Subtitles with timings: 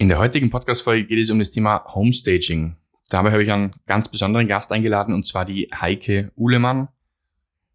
[0.00, 2.76] In der heutigen Podcast-Folge geht es um das Thema Homestaging.
[3.10, 6.86] Dabei habe ich einen ganz besonderen Gast eingeladen und zwar die Heike Uhlemann.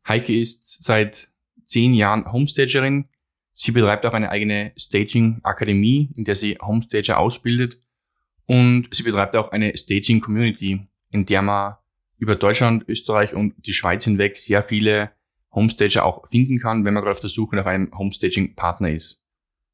[0.08, 1.28] Heike ist seit
[1.66, 3.10] zehn Jahren Homestagerin.
[3.52, 7.82] Sie betreibt auch eine eigene Staging-Akademie, in der sie Homestager ausbildet.
[8.46, 11.76] Und sie betreibt auch eine Staging-Community, in der man
[12.20, 15.12] über Deutschland, Österreich und die Schweiz hinweg sehr viele
[15.52, 19.23] Homestager auch finden kann, wenn man gerade auf der Suche nach einem Homestaging-Partner ist.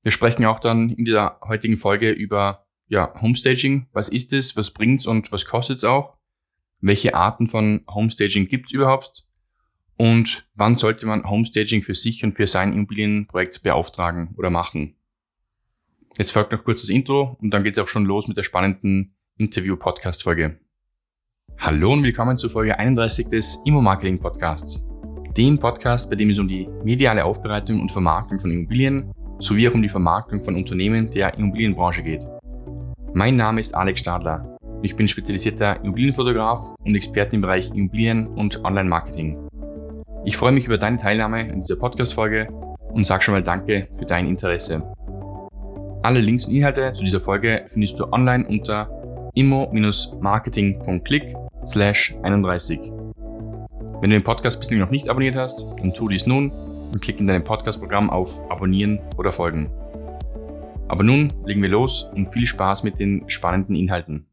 [0.02, 3.88] Wir sprechen auch dann in dieser heutigen Folge über ja, Homestaging.
[3.92, 6.18] Was ist es, was bringt's und was kostet's auch?
[6.80, 9.26] Welche Arten von Homestaging gibt's überhaupt?
[9.98, 14.96] Und wann sollte man Homestaging für sich und für sein Immobilienprojekt beauftragen oder machen?
[16.18, 19.16] Jetzt folgt noch kurz das Intro und dann geht's auch schon los mit der spannenden
[19.38, 20.60] Interview-Podcast-Folge.
[21.58, 24.82] Hallo und willkommen zur Folge 31 des Immo-Marketing-Podcasts.
[25.36, 29.74] Dem Podcast, bei dem es um die mediale Aufbereitung und Vermarktung von Immobilien sowie auch
[29.74, 32.28] um die Vermarktung von Unternehmen der Immobilienbranche geht.
[33.14, 34.58] Mein Name ist Alex Stadler.
[34.82, 39.38] Ich bin spezialisierter Immobilienfotograf und Experte im Bereich Immobilien und Online-Marketing.
[40.26, 42.48] Ich freue mich über deine Teilnahme in dieser Podcast-Folge
[42.92, 44.84] und sage schon mal Danke für dein Interesse.
[46.04, 48.90] Alle Links und Inhalte zu dieser Folge findest du online unter
[49.36, 52.80] immo-marketing.click slash 31.
[54.02, 56.52] Wenn du den Podcast bislang noch nicht abonniert hast, dann tu dies nun
[56.92, 59.70] und klick in deinem Podcast-Programm auf Abonnieren oder Folgen.
[60.88, 64.28] Aber nun legen wir los und viel Spaß mit den spannenden Inhalten.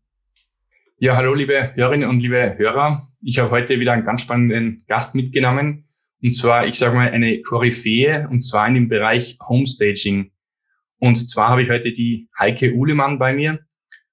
[0.98, 3.08] Ja, hallo liebe Hörerinnen und liebe Hörer.
[3.22, 5.86] Ich habe heute wieder einen ganz spannenden Gast mitgenommen.
[6.22, 10.32] Und zwar, ich sage mal, eine Koryphäe, und zwar in dem Bereich Homestaging.
[10.98, 13.60] Und zwar habe ich heute die Heike Uhlemann bei mir.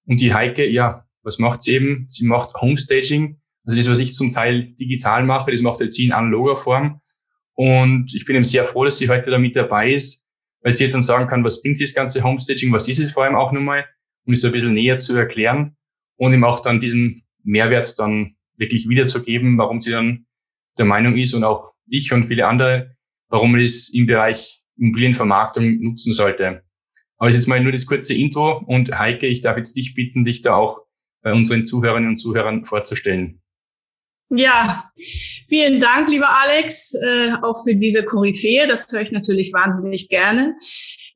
[0.06, 2.06] Und die Heike, ja, was macht sie eben?
[2.10, 3.40] Sie macht Homestaging.
[3.66, 7.00] Also das, was ich zum Teil digital mache, das macht jetzt sie in analoger Form.
[7.56, 10.28] Und ich bin eben sehr froh, dass sie heute da mit dabei ist,
[10.62, 13.36] weil sie dann sagen kann, was bringt das ganze Homestaging, was ist es vor allem
[13.36, 13.86] auch nochmal,
[14.26, 15.76] um es ein bisschen näher zu erklären
[16.18, 20.26] und ihm auch dann diesen Mehrwert dann wirklich wiederzugeben, warum sie dann
[20.78, 22.96] der Meinung ist und auch ich und viele andere,
[23.30, 26.64] warum man es im Bereich Immobilienvermarktung nutzen sollte.
[27.18, 30.24] Aber es ist mal nur das kurze Intro und Heike, ich darf jetzt dich bitten,
[30.24, 30.82] dich da auch
[31.22, 33.43] bei unseren Zuhörerinnen und Zuhörern vorzustellen.
[34.36, 34.90] Ja,
[35.48, 38.66] vielen Dank, lieber Alex, äh, auch für diese Koryphäe.
[38.68, 40.56] Das höre ich natürlich wahnsinnig gerne.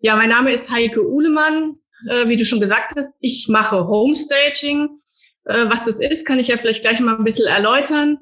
[0.01, 1.77] Ja, mein Name ist Heike Uhlemann.
[2.07, 4.89] Äh, wie du schon gesagt hast, ich mache Homestaging.
[5.45, 8.19] Äh, was das ist, kann ich ja vielleicht gleich mal ein bisschen erläutern.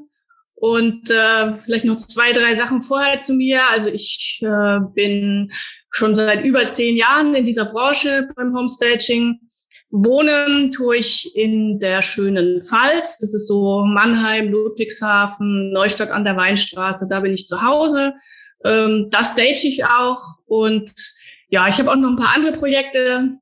[0.54, 3.60] Und äh, vielleicht noch zwei, drei Sachen vorher zu mir.
[3.72, 5.52] Also ich äh, bin
[5.90, 9.42] schon seit über zehn Jahren in dieser Branche beim Homestaging
[9.98, 13.18] Wohnen tue ich in der schönen Pfalz.
[13.20, 17.08] Das ist so Mannheim, Ludwigshafen, Neustadt an der Weinstraße.
[17.10, 18.14] Da bin ich zu Hause.
[18.66, 20.22] Ähm, da stage ich auch.
[20.48, 20.92] Und
[21.48, 23.38] ja, ich habe auch noch ein paar andere Projekte.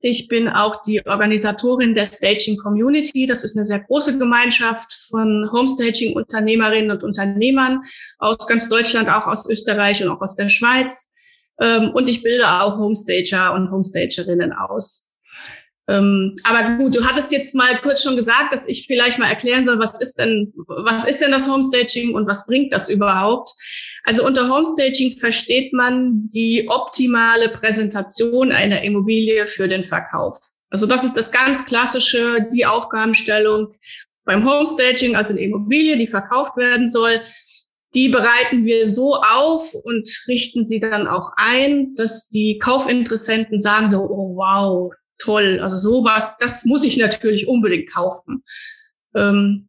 [0.00, 3.26] Ich bin auch die Organisatorin der Staging Community.
[3.26, 7.82] Das ist eine sehr große Gemeinschaft von Homestaging-Unternehmerinnen und Unternehmern
[8.18, 11.12] aus ganz Deutschland, auch aus Österreich und auch aus der Schweiz.
[11.60, 15.05] Ähm, und ich bilde auch Homestager und Homestagerinnen aus.
[15.88, 19.64] Ähm, aber gut, du hattest jetzt mal kurz schon gesagt, dass ich vielleicht mal erklären
[19.64, 23.50] soll, was ist denn, was ist denn das Homestaging und was bringt das überhaupt?
[24.04, 30.38] Also unter Homestaging versteht man die optimale Präsentation einer Immobilie für den Verkauf.
[30.70, 33.72] Also das ist das ganz klassische, die Aufgabenstellung
[34.24, 37.20] beim Homestaging, also eine Immobilie, die verkauft werden soll.
[37.94, 43.88] Die bereiten wir so auf und richten sie dann auch ein, dass die Kaufinteressenten sagen
[43.88, 45.60] so, oh wow, toll.
[45.62, 48.44] Also sowas, das muss ich natürlich unbedingt kaufen.
[49.14, 49.68] Ähm,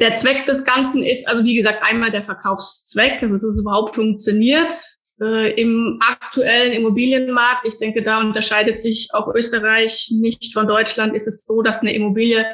[0.00, 3.94] der Zweck des Ganzen ist, also wie gesagt, einmal der Verkaufszweck, also dass es überhaupt
[3.94, 4.72] funktioniert
[5.20, 7.66] äh, im aktuellen Immobilienmarkt.
[7.66, 11.14] Ich denke, da unterscheidet sich auch Österreich nicht von Deutschland.
[11.14, 12.44] Ist es so, dass eine Immobilie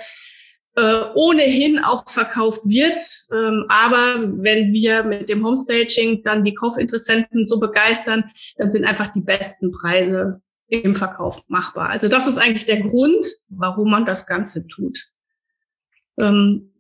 [0.77, 2.99] äh, ohnehin auch verkauft wird.
[3.33, 8.25] Ähm, aber wenn wir mit dem Homestaging dann die Kaufinteressenten so begeistern,
[8.57, 11.91] dann sind einfach die besten Preise im Verkauf machbar.
[11.91, 15.09] Also das ist eigentlich der Grund, warum man das Ganze tut.
[16.21, 16.71] Ähm,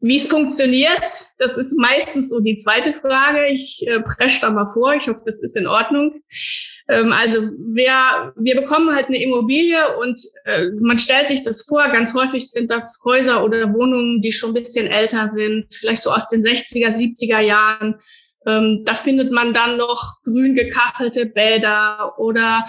[0.00, 1.02] wie es funktioniert,
[1.38, 3.46] das ist meistens so die zweite Frage.
[3.48, 4.94] Ich äh, presche da mal vor.
[4.94, 6.22] Ich hoffe, das ist in Ordnung.
[6.88, 11.88] Ähm, also wir, wir bekommen halt eine Immobilie und äh, man stellt sich das vor.
[11.88, 16.10] Ganz häufig sind das Häuser oder Wohnungen, die schon ein bisschen älter sind, vielleicht so
[16.10, 17.96] aus den 60er, 70er Jahren
[18.48, 22.64] ähm, da findet man dann noch grün gekachelte Bäder oder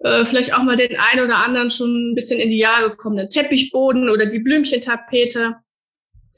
[0.00, 3.28] äh, vielleicht auch mal den einen oder anderen schon ein bisschen in die Jahre gekommenen
[3.28, 5.56] Teppichboden oder die Blümchentapete.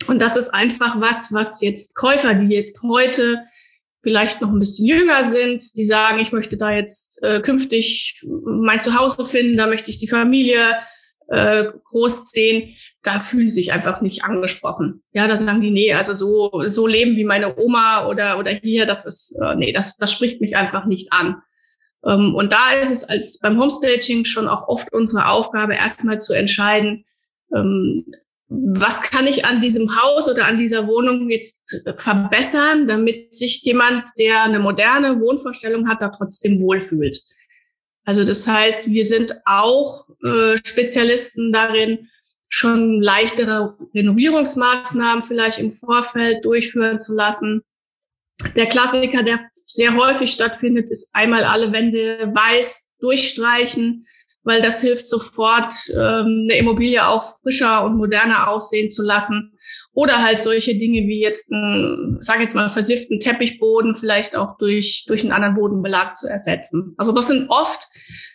[0.07, 3.45] Und das ist einfach was, was jetzt Käufer, die jetzt heute
[4.03, 8.81] vielleicht noch ein bisschen jünger sind, die sagen, ich möchte da jetzt äh, künftig mein
[8.81, 10.61] Zuhause finden, da möchte ich die Familie
[11.29, 15.02] äh, großziehen, da fühlen sie sich einfach nicht angesprochen.
[15.12, 18.87] Ja, da sagen die, nee, also so, so leben wie meine Oma oder, oder hier,
[18.87, 21.37] das ist, äh, nee, das, das spricht mich einfach nicht an.
[22.05, 26.35] Ähm, und da ist es als beim Homestaging schon auch oft unsere Aufgabe, erstmal zu
[26.35, 27.05] entscheiden,
[27.55, 28.05] ähm,
[28.50, 34.02] was kann ich an diesem Haus oder an dieser Wohnung jetzt verbessern, damit sich jemand,
[34.19, 37.23] der eine moderne Wohnvorstellung hat, da trotzdem wohlfühlt.
[38.05, 42.08] Also das heißt, wir sind auch äh, Spezialisten darin,
[42.50, 47.62] schon leichtere Renovierungsmaßnahmen vielleicht im Vorfeld durchführen zu lassen.
[48.56, 54.06] Der Klassiker, der sehr häufig stattfindet, ist einmal alle Wände weiß durchstreichen,
[54.43, 59.56] weil das hilft sofort, ähm, eine Immobilie auch frischer und moderner aussehen zu lassen.
[59.93, 65.05] Oder halt solche Dinge wie jetzt ein, sag jetzt mal, versifften Teppichboden vielleicht auch durch,
[65.06, 66.94] durch einen anderen Bodenbelag zu ersetzen.
[66.97, 67.88] Also das sind oft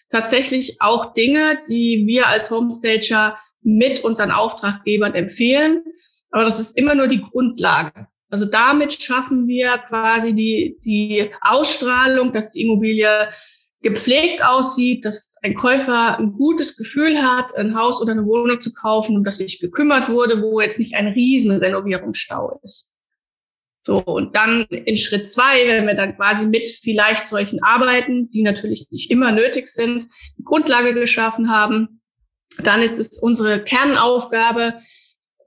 [0.10, 5.84] tatsächlich auch Dinge, die wir als Homestager mit unseren Auftraggebern empfehlen.
[6.30, 8.08] Aber das ist immer nur die Grundlage.
[8.30, 13.10] Also damit schaffen wir quasi die, die Ausstrahlung, dass die Immobilie
[13.82, 18.74] gepflegt aussieht, dass ein Käufer ein gutes Gefühl hat, ein Haus oder eine Wohnung zu
[18.74, 22.96] kaufen und dass sich gekümmert wurde, wo jetzt nicht ein riesen Renovierungsstau ist.
[23.84, 28.42] So, und dann in Schritt zwei, wenn wir dann quasi mit vielleicht solchen Arbeiten, die
[28.42, 30.08] natürlich nicht immer nötig sind,
[30.44, 32.02] Grundlage geschaffen haben,
[32.64, 34.76] dann ist es unsere Kernaufgabe,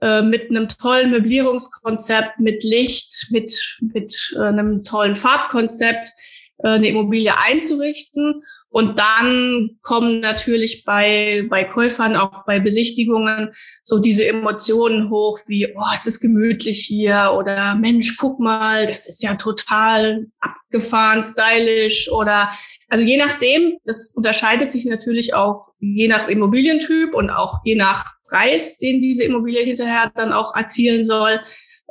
[0.00, 6.10] äh, mit einem tollen Möblierungskonzept, mit Licht, mit, mit äh, einem tollen Farbkonzept,
[6.58, 8.44] äh, eine Immobilie einzurichten.
[8.70, 15.74] Und dann kommen natürlich bei, bei Käufern, auch bei Besichtigungen, so diese Emotionen hoch wie,
[15.74, 22.10] oh, es ist gemütlich hier oder Mensch, guck mal, das ist ja total abgefahren, stylisch
[22.10, 22.50] oder
[22.88, 28.18] also je nachdem, das unterscheidet sich natürlich auch je nach Immobilientyp und auch je nach
[28.28, 31.40] Preis, den diese Immobilie hinterher dann auch erzielen soll.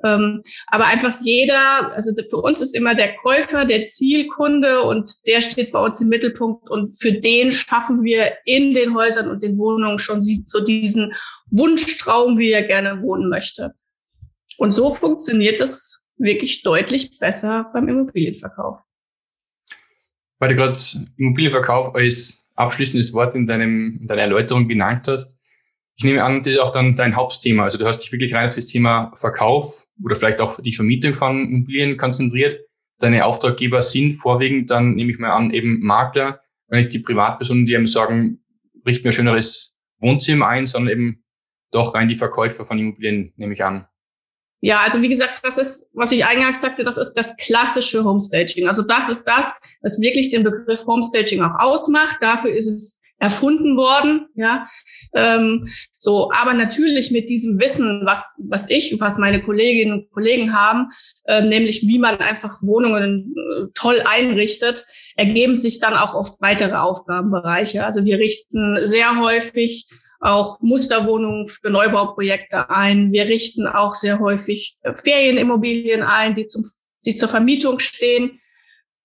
[0.03, 5.41] Ähm, aber einfach jeder, also für uns ist immer der Käufer der Zielkunde und der
[5.41, 9.57] steht bei uns im Mittelpunkt und für den schaffen wir in den Häusern und den
[9.57, 11.13] Wohnungen schon so diesen
[11.49, 13.73] Wunschtraum, wie er gerne wohnen möchte.
[14.57, 18.81] Und so funktioniert das wirklich deutlich besser beim Immobilienverkauf.
[20.39, 20.79] Weil du gerade
[21.17, 25.39] Immobilienverkauf als abschließendes Wort in, deinem, in deiner Erläuterung genannt hast,
[25.97, 27.63] ich nehme an, das ist auch dann dein Hauptthema.
[27.63, 31.15] Also du hast dich wirklich rein auf das Thema Verkauf oder vielleicht auch die Vermietung
[31.15, 32.61] von Immobilien konzentriert.
[32.99, 37.65] Deine Auftraggeber sind vorwiegend dann, nehme ich mal an, eben Makler, wenn nicht die Privatpersonen,
[37.65, 38.43] die eben sagen,
[38.85, 41.23] richten mir ein schöneres Wohnzimmer ein, sondern eben
[41.71, 43.87] doch rein die Verkäufer von Immobilien, nehme ich an.
[44.59, 48.67] Ja, also wie gesagt, das ist, was ich eingangs sagte, das ist das klassische Homestaging.
[48.67, 52.17] Also das ist das, was wirklich den Begriff Homestaging auch ausmacht.
[52.21, 54.67] Dafür ist es erfunden worden, ja.
[55.15, 55.67] Ähm,
[55.97, 60.91] so, aber natürlich mit diesem Wissen, was was ich, was meine Kolleginnen und Kollegen haben,
[61.25, 64.85] äh, nämlich wie man einfach Wohnungen äh, toll einrichtet,
[65.15, 67.85] ergeben sich dann auch oft weitere Aufgabenbereiche.
[67.85, 69.87] Also wir richten sehr häufig
[70.19, 73.11] auch Musterwohnungen für Neubauprojekte ein.
[73.11, 76.63] Wir richten auch sehr häufig äh, Ferienimmobilien ein, die zum
[77.07, 78.39] die zur Vermietung stehen.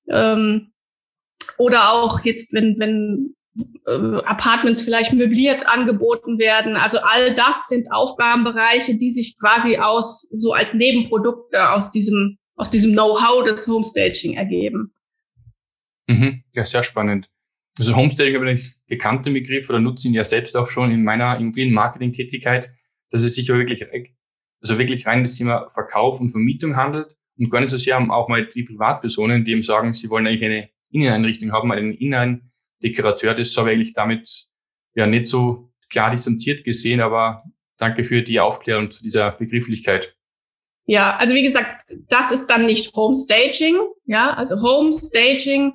[0.09, 0.73] Ähm,
[1.57, 3.35] oder auch jetzt, wenn, wenn
[3.85, 6.77] Apartments vielleicht möbliert angeboten werden.
[6.77, 12.71] Also all das sind Aufgabenbereiche, die sich quasi aus so als Nebenprodukte aus diesem aus
[12.71, 14.93] diesem Know-how des Homestaging ergeben.
[16.07, 16.45] Mhm.
[16.55, 17.29] Ja, sehr spannend.
[17.79, 21.39] Also Homestaging habe ich gekannte Begriff oder nutze ihn ja selbst auch schon in meiner
[21.39, 22.71] Immobilien-Marketing-Tätigkeit,
[23.11, 23.87] dass es sich ja wirklich,
[24.61, 28.29] also wirklich rein das Thema Verkauf und Vermietung handelt und gar nicht so sehr auch
[28.29, 32.52] mal die Privatpersonen, die eben sagen, sie wollen eigentlich eine Inneneinrichtung haben, einen Inneneinrichtung
[32.83, 33.35] Dekorateur.
[33.35, 34.47] Das habe ich eigentlich damit
[34.95, 37.43] ja nicht so klar distanziert gesehen, aber
[37.77, 40.17] danke für die Aufklärung zu dieser Begrifflichkeit.
[40.85, 43.77] Ja, also wie gesagt, das ist dann nicht Homestaging.
[44.07, 45.75] Ja, also Homestaging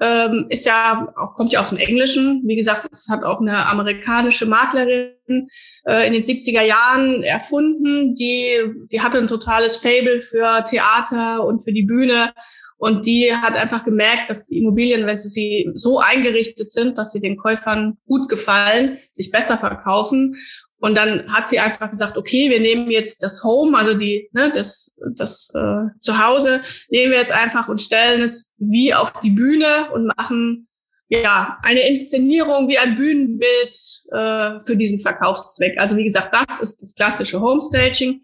[0.00, 2.42] ähm, ist ja auch, kommt ja aus dem Englischen.
[2.46, 5.48] Wie gesagt, es hat auch eine amerikanische Maklerin
[5.86, 8.14] äh, in den 70er Jahren erfunden.
[8.16, 8.58] Die,
[8.90, 12.32] die hatte ein totales Fable für Theater und für die Bühne.
[12.76, 17.12] Und die hat einfach gemerkt, dass die Immobilien, wenn sie, sie so eingerichtet sind, dass
[17.12, 20.36] sie den Käufern gut gefallen, sich besser verkaufen.
[20.84, 24.52] Und dann hat sie einfach gesagt, okay, wir nehmen jetzt das Home, also die, ne,
[24.54, 26.60] das, das äh, Zuhause,
[26.90, 30.68] nehmen wir jetzt einfach und stellen es wie auf die Bühne und machen
[31.08, 33.74] ja eine Inszenierung wie ein Bühnenbild
[34.12, 35.78] äh, für diesen Verkaufszweck.
[35.78, 38.20] Also wie gesagt, das ist das klassische Homestaging.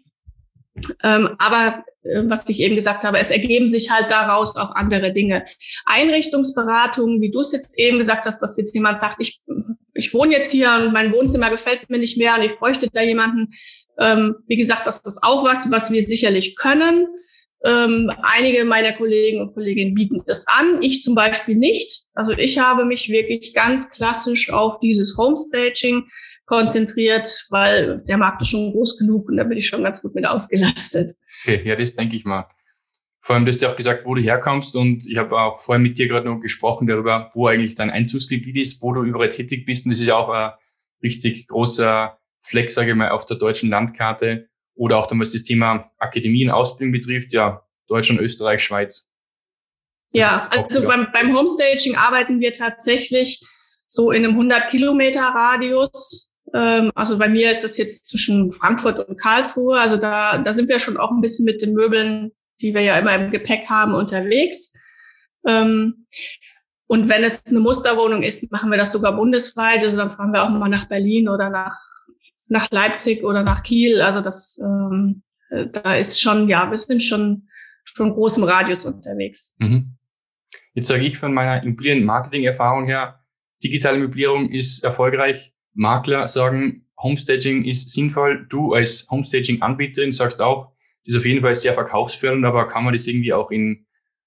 [1.01, 5.11] Ähm, aber äh, was ich eben gesagt habe, es ergeben sich halt daraus auch andere
[5.13, 5.45] Dinge.
[5.87, 9.41] Einrichtungsberatungen, wie du es jetzt eben gesagt hast, dass jetzt jemand sagt, ich,
[9.93, 13.01] ich wohne jetzt hier und mein Wohnzimmer gefällt mir nicht mehr und ich bräuchte da
[13.01, 13.49] jemanden.
[13.99, 17.07] Ähm, wie gesagt, das ist auch was, was wir sicherlich können.
[17.63, 22.05] Ähm, einige meiner Kollegen und Kolleginnen bieten das an, ich zum Beispiel nicht.
[22.15, 26.07] Also ich habe mich wirklich ganz klassisch auf dieses Homestaging
[26.47, 30.15] konzentriert, weil der Markt ist schon groß genug und da bin ich schon ganz gut
[30.15, 31.15] mit ausgelastet.
[31.43, 32.47] Okay, ja, das denke ich mal.
[33.23, 35.79] Vor allem, du hast ja auch gesagt, wo du herkommst und ich habe auch vorher
[35.79, 39.65] mit dir gerade noch gesprochen darüber, wo eigentlich dein Einzugsgebiet ist, wo du überall tätig
[39.65, 40.51] bist und das ist ja auch ein
[41.03, 45.43] richtig großer Fleck, sage ich mal, auf der deutschen Landkarte oder auch dann, was das
[45.43, 49.07] Thema Akademie und Ausbildung betrifft, ja, Deutschland, Österreich, Schweiz.
[50.13, 53.45] Ja, also beim, beim Homestaging arbeiten wir tatsächlich
[53.85, 59.07] so in einem 100 Kilometer Radius ähm, also bei mir ist das jetzt zwischen Frankfurt
[59.07, 59.79] und Karlsruhe.
[59.79, 62.97] Also da, da sind wir schon auch ein bisschen mit den Möbeln, die wir ja
[62.97, 64.73] immer im Gepäck haben, unterwegs.
[65.47, 66.05] Ähm,
[66.87, 69.79] und wenn es eine Musterwohnung ist, machen wir das sogar bundesweit.
[69.83, 71.79] Also dann fahren wir auch mal nach Berlin oder nach,
[72.47, 74.01] nach Leipzig oder nach Kiel.
[74.01, 75.23] Also das, ähm,
[75.71, 77.47] da ist schon, ja, wir sind schon,
[77.83, 79.55] schon großem Radius unterwegs.
[79.59, 79.97] Mhm.
[80.73, 83.23] Jetzt sage ich von meiner Immobilien-Marketing-Erfahrung her,
[83.63, 88.45] digitale Möblierung ist erfolgreich Makler sagen, Homestaging ist sinnvoll.
[88.47, 90.70] Du als Homestaging-Anbieterin sagst auch,
[91.05, 93.85] das ist auf jeden Fall sehr verkaufsfördernd, aber kann man das irgendwie auch in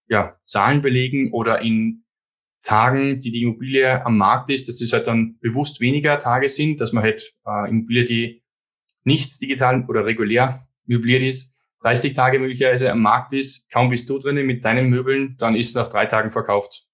[0.08, 2.04] ja, Zahlen belegen oder in
[2.62, 6.80] Tagen, die die Immobilie am Markt ist, dass es halt dann bewusst weniger Tage sind,
[6.80, 8.42] dass man halt äh, Immobilie, die
[9.04, 14.18] nicht digital oder regulär möbliert ist, 30 Tage möglicherweise am Markt ist, kaum bist du
[14.18, 16.86] drinnen mit deinen Möbeln, dann ist nach drei Tagen verkauft.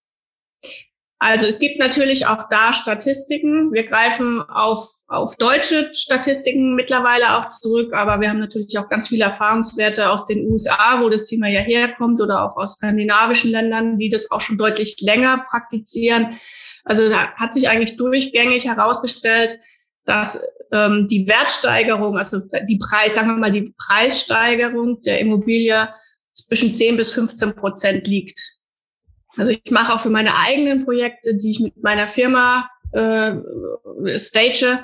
[1.23, 3.75] Also es gibt natürlich auch da Statistiken.
[3.75, 9.09] Wir greifen auf, auf deutsche Statistiken mittlerweile auch zurück, aber wir haben natürlich auch ganz
[9.09, 13.99] viele Erfahrungswerte aus den USA, wo das Thema ja herkommt, oder auch aus skandinavischen Ländern,
[13.99, 16.39] die das auch schon deutlich länger praktizieren.
[16.85, 19.59] Also da hat sich eigentlich durchgängig herausgestellt,
[20.07, 25.87] dass ähm, die Wertsteigerung, also die Preis, sagen wir mal, die Preissteigerung der Immobilie
[26.33, 28.60] zwischen 10 bis 15 Prozent liegt.
[29.37, 33.33] Also ich mache auch für meine eigenen Projekte, die ich mit meiner Firma äh,
[34.19, 34.79] stage,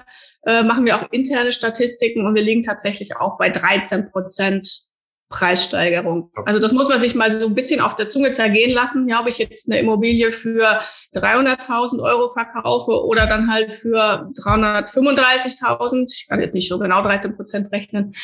[0.46, 4.86] äh, machen wir auch interne Statistiken und wir liegen tatsächlich auch bei 13 Prozent
[5.28, 6.30] Preissteigerung.
[6.44, 9.08] Also das muss man sich mal so ein bisschen auf der Zunge zergehen lassen.
[9.08, 10.80] Ja, ob ich jetzt eine Immobilie für
[11.14, 16.12] 300.000 Euro verkaufe oder dann halt für 335.000.
[16.14, 18.14] Ich kann jetzt nicht so genau 13 Prozent rechnen.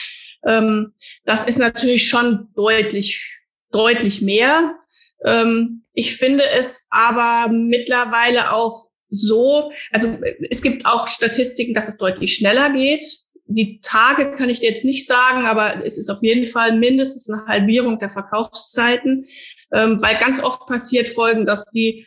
[0.46, 3.40] Ähm, das ist natürlich schon deutlich,
[3.72, 4.76] deutlich mehr.
[5.24, 10.08] Ähm, ich finde es aber mittlerweile auch so, also
[10.50, 13.04] es gibt auch Statistiken, dass es deutlich schneller geht.
[13.46, 17.28] Die Tage kann ich dir jetzt nicht sagen, aber es ist auf jeden Fall mindestens
[17.28, 19.26] eine Halbierung der Verkaufszeiten,
[19.72, 22.06] ähm, weil ganz oft passiert folgen, dass die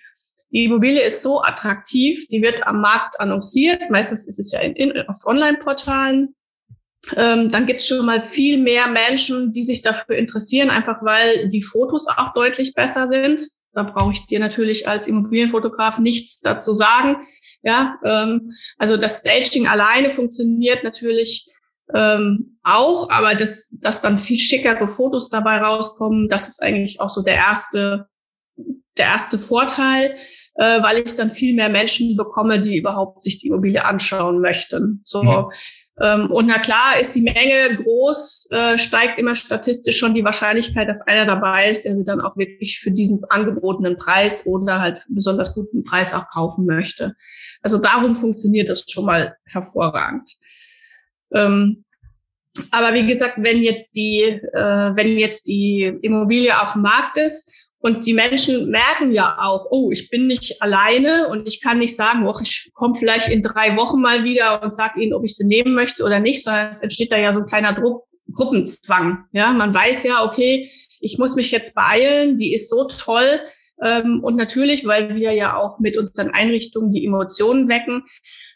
[0.52, 3.90] die Immobilie ist so attraktiv, die wird am Markt annonciert.
[3.90, 6.34] Meistens ist es ja in, in, auf Online-Portalen
[7.16, 11.50] ähm, dann gibt es schon mal viel mehr Menschen, die sich dafür interessieren, einfach weil
[11.50, 13.42] die Fotos auch deutlich besser sind.
[13.76, 17.18] Da brauche ich dir natürlich als Immobilienfotograf nichts dazu sagen.
[17.62, 21.52] Ja, ähm, also das Staging alleine funktioniert natürlich
[21.94, 27.10] ähm, auch, aber dass, dass dann viel schickere Fotos dabei rauskommen, das ist eigentlich auch
[27.10, 28.08] so der erste,
[28.98, 30.16] der erste Vorteil,
[30.56, 35.02] äh, weil ich dann viel mehr Menschen bekomme, die überhaupt sich die Immobilie anschauen möchten.
[35.06, 35.22] So.
[35.22, 35.52] Mhm.
[36.02, 40.90] Ähm, und na klar, ist die Menge groß, äh, steigt immer statistisch schon die Wahrscheinlichkeit,
[40.90, 45.06] dass einer dabei ist, der sie dann auch wirklich für diesen angebotenen Preis oder halt
[45.08, 47.16] besonders guten Preis auch kaufen möchte.
[47.62, 50.36] Also darum funktioniert das schon mal hervorragend.
[51.34, 51.86] Ähm,
[52.72, 57.55] aber wie gesagt, wenn jetzt die, äh, wenn jetzt die Immobilie auf dem Markt ist
[57.86, 61.96] und die Menschen merken ja auch, oh, ich bin nicht alleine und ich kann nicht
[61.96, 65.36] sagen, oh, ich komme vielleicht in drei Wochen mal wieder und sage ihnen, ob ich
[65.36, 69.26] sie nehmen möchte oder nicht, sondern es entsteht da ja so ein kleiner Druck, Gruppenzwang.
[69.34, 70.68] Ja, man weiß ja, okay,
[71.00, 73.40] ich muss mich jetzt beeilen, die ist so toll.
[73.84, 78.04] Ähm, und natürlich, weil wir ja auch mit unseren Einrichtungen die Emotionen wecken,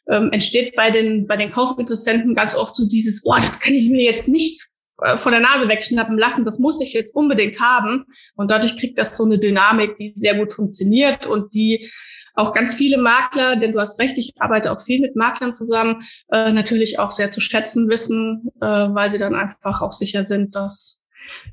[0.09, 3.91] ähm, entsteht bei den, bei den Kaufinteressenten ganz oft so dieses, oh, das kann ich
[3.91, 4.59] mir jetzt nicht
[5.01, 8.05] äh, von der Nase wegschnappen lassen, das muss ich jetzt unbedingt haben.
[8.35, 11.89] Und dadurch kriegt das so eine Dynamik, die sehr gut funktioniert und die
[12.35, 16.03] auch ganz viele Makler, denn du hast recht, ich arbeite auch viel mit Maklern zusammen,
[16.31, 20.55] äh, natürlich auch sehr zu schätzen wissen, äh, weil sie dann einfach auch sicher sind,
[20.55, 21.05] dass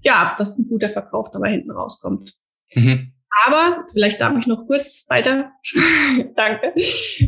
[0.02, 2.34] ja, dass ein guter Verkauf dabei hinten rauskommt.
[2.74, 3.12] Mhm.
[3.44, 5.52] Aber, vielleicht darf ich noch kurz weiter.
[6.36, 6.72] Danke.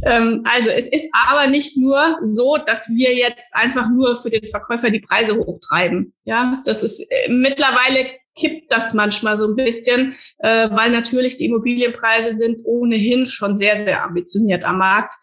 [0.02, 4.46] Ähm, also es ist aber nicht nur so, dass wir jetzt einfach nur für den
[4.46, 6.14] Verkäufer die Preise hochtreiben.
[6.24, 8.06] Ja, das ist äh, mittlerweile
[8.38, 13.76] kippt das manchmal so ein bisschen, äh, weil natürlich die Immobilienpreise sind ohnehin schon sehr,
[13.76, 15.14] sehr ambitioniert am Markt.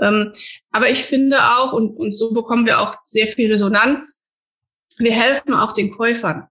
[0.00, 0.32] Ähm,
[0.72, 4.26] aber ich finde auch, und, und so bekommen wir auch sehr viel Resonanz,
[4.98, 6.48] wir helfen auch den Käufern.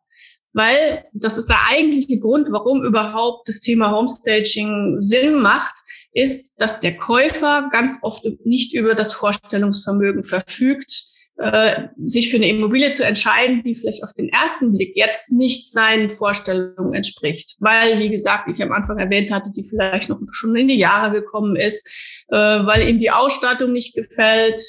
[0.54, 5.76] Weil das ist der eigentliche Grund, warum überhaupt das Thema Homestaging Sinn macht,
[6.14, 12.48] ist, dass der Käufer ganz oft nicht über das Vorstellungsvermögen verfügt, äh, sich für eine
[12.48, 17.56] Immobilie zu entscheiden, die vielleicht auf den ersten Blick jetzt nicht seinen Vorstellungen entspricht.
[17.60, 21.12] Weil, wie gesagt, ich am Anfang erwähnt hatte, die vielleicht noch schon in die Jahre
[21.12, 21.90] gekommen ist,
[22.28, 24.62] äh, weil ihm die Ausstattung nicht gefällt.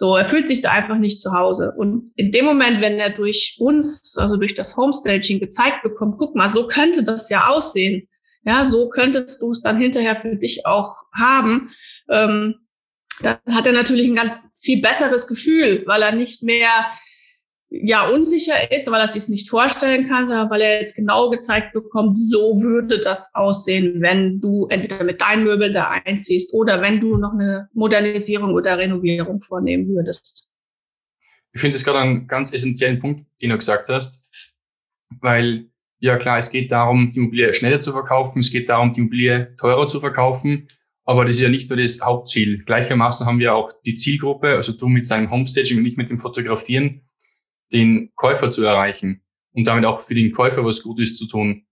[0.00, 1.74] So, er fühlt sich da einfach nicht zu Hause.
[1.76, 6.34] Und in dem Moment, wenn er durch uns, also durch das Homestaging gezeigt bekommt, guck
[6.34, 8.08] mal, so könnte das ja aussehen.
[8.46, 11.70] Ja, so könntest du es dann hinterher für dich auch haben.
[12.08, 12.54] Ähm,
[13.20, 16.70] dann hat er natürlich ein ganz viel besseres Gefühl, weil er nicht mehr
[17.70, 21.72] ja unsicher ist, weil er sich nicht vorstellen kann, sondern weil er jetzt genau gezeigt
[21.72, 26.98] bekommt, so würde das aussehen, wenn du entweder mit deinen Möbeln da einziehst oder wenn
[27.00, 30.52] du noch eine Modernisierung oder Renovierung vornehmen würdest.
[31.52, 34.22] Ich finde das gerade einen ganz essentiellen Punkt, den du gesagt hast,
[35.20, 39.00] weil ja klar, es geht darum, die Immobilie schneller zu verkaufen, es geht darum, die
[39.00, 40.68] Immobilie teurer zu verkaufen,
[41.04, 42.64] aber das ist ja nicht nur das Hauptziel.
[42.64, 46.18] Gleichermaßen haben wir auch die Zielgruppe, also du mit seinem Homestaging und ich mit dem
[46.18, 47.02] Fotografieren,
[47.72, 49.22] den Käufer zu erreichen
[49.52, 51.66] und damit auch für den Käufer was Gutes zu tun.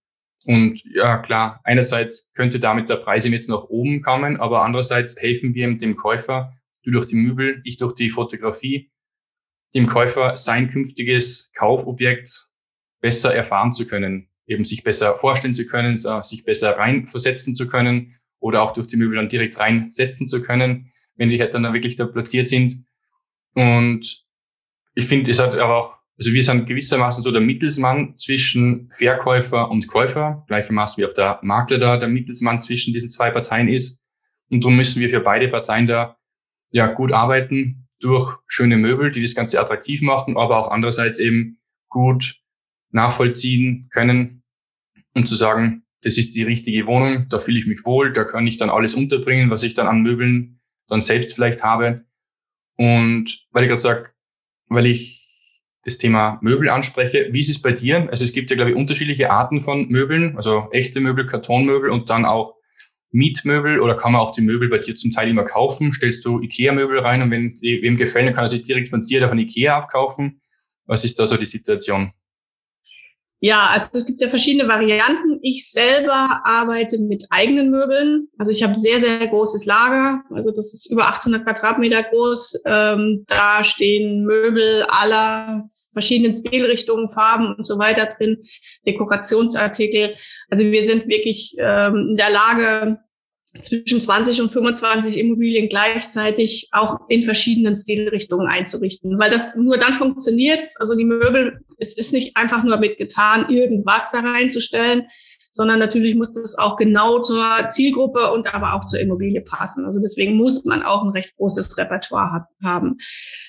[0.45, 5.55] Und ja, klar, einerseits könnte damit der Preis jetzt nach oben kommen, aber andererseits helfen
[5.55, 8.91] wir dem Käufer, du durch die Möbel, ich durch die Fotografie,
[9.75, 12.49] dem Käufer sein künftiges Kaufobjekt
[13.01, 18.15] besser erfahren zu können, eben sich besser vorstellen zu können, sich besser reinversetzen zu können
[18.41, 21.97] oder auch durch die Möbel dann direkt reinsetzen zu können, wenn die halt dann wirklich
[21.97, 22.87] da platziert sind.
[23.55, 24.25] Und
[24.95, 29.71] ich finde, es hat aber auch, also wir sind gewissermaßen so der Mittelsmann zwischen Verkäufer
[29.71, 34.03] und Käufer, gleichermaßen wie auch der Makler da der Mittelsmann zwischen diesen zwei Parteien ist.
[34.51, 36.17] Und darum müssen wir für beide Parteien da
[36.73, 41.59] ja gut arbeiten durch schöne Möbel, die das Ganze attraktiv machen, aber auch andererseits eben
[41.89, 42.37] gut
[42.91, 44.43] nachvollziehen können,
[45.15, 48.47] um zu sagen, das ist die richtige Wohnung, da fühle ich mich wohl, da kann
[48.47, 52.05] ich dann alles unterbringen, was ich dann an Möbeln dann selbst vielleicht habe.
[52.77, 54.11] Und weil ich gerade sage,
[54.69, 55.27] weil ich
[55.85, 58.09] das Thema Möbel anspreche, wie ist es bei dir?
[58.11, 62.11] Also es gibt ja, glaube ich, unterschiedliche Arten von Möbeln, also echte Möbel, Kartonmöbel und
[62.11, 62.55] dann auch
[63.11, 65.93] Mietmöbel oder kann man auch die Möbel bei dir zum Teil immer kaufen?
[65.93, 69.05] Stellst du Ikea-Möbel rein und wenn die wem gefällt, dann kann er sich direkt von
[69.05, 70.41] dir oder von Ikea abkaufen.
[70.85, 72.13] Was ist da so die Situation?
[73.41, 75.28] Ja, also es gibt ja verschiedene Varianten.
[75.43, 78.29] Ich selber arbeite mit eigenen Möbeln.
[78.39, 80.23] Also ich habe sehr, sehr großes Lager.
[80.31, 82.63] Also das ist über 800 Quadratmeter groß.
[82.67, 88.39] Ähm, da stehen Möbel aller verschiedenen Stilrichtungen, Farben und so weiter drin,
[88.87, 90.15] Dekorationsartikel.
[90.51, 92.99] Also wir sind wirklich ähm, in der Lage,
[93.61, 99.93] zwischen 20 und 25 Immobilien gleichzeitig auch in verschiedenen Stilrichtungen einzurichten, weil das nur dann
[99.93, 100.67] funktioniert.
[100.81, 105.07] Also die Möbel, es ist nicht einfach nur mit getan, irgendwas da reinzustellen,
[105.51, 109.85] sondern natürlich muss das auch genau zur Zielgruppe und aber auch zur Immobilie passen.
[109.85, 112.99] Also deswegen muss man auch ein recht großes Repertoire haben.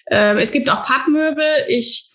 [0.10, 1.43] Ähm, es gibt auch Pappmöbel.
[1.67, 2.10] Ich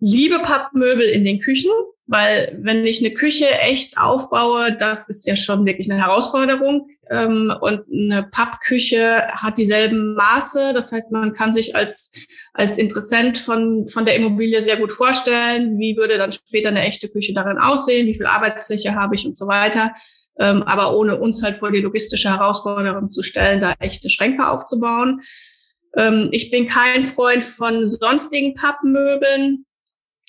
[0.00, 1.70] liebe Pappmöbel in den Küchen.
[2.10, 6.88] Weil wenn ich eine Küche echt aufbaue, das ist ja schon wirklich eine Herausforderung.
[7.10, 10.72] Ähm, und eine Pappküche hat dieselben Maße.
[10.72, 12.14] Das heißt, man kann sich als,
[12.54, 17.10] als Interessent von, von der Immobilie sehr gut vorstellen, wie würde dann später eine echte
[17.10, 19.92] Küche darin aussehen, wie viel Arbeitsfläche habe ich und so weiter.
[20.38, 25.20] Ähm, aber ohne uns halt vor die logistische Herausforderung zu stellen, da echte Schränke aufzubauen.
[25.94, 29.66] Ähm, ich bin kein Freund von sonstigen Pappmöbeln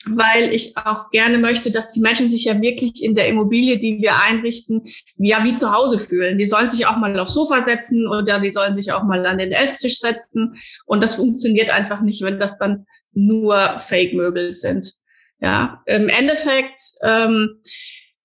[0.05, 3.99] weil ich auch gerne möchte, dass die Menschen sich ja wirklich in der Immobilie, die
[4.01, 4.83] wir einrichten,
[5.17, 6.37] ja wie zu Hause fühlen.
[6.37, 9.37] Die sollen sich auch mal aufs Sofa setzen oder die sollen sich auch mal an
[9.37, 10.55] den Esstisch setzen.
[10.85, 14.93] Und das funktioniert einfach nicht, wenn das dann nur Fake-Möbel sind.
[15.41, 17.61] Ja, im Endeffekt ähm,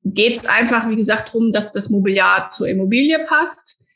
[0.05, 3.87] geht es einfach, wie gesagt, darum, dass das Mobiliar zur Immobilie passt.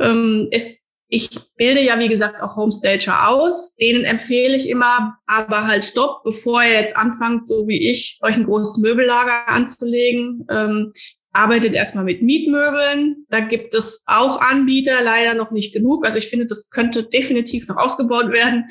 [0.00, 3.76] Ähm, es ich bilde ja, wie gesagt, auch Homestager aus.
[3.76, 8.34] Denen empfehle ich immer, aber halt stopp, bevor ihr jetzt anfangt, so wie ich, euch
[8.34, 10.46] ein großes Möbellager anzulegen.
[10.50, 10.92] Ähm,
[11.32, 13.24] arbeitet erstmal mit Mietmöbeln.
[13.28, 16.04] Da gibt es auch Anbieter, leider noch nicht genug.
[16.06, 18.64] Also ich finde, das könnte definitiv noch ausgebaut werden.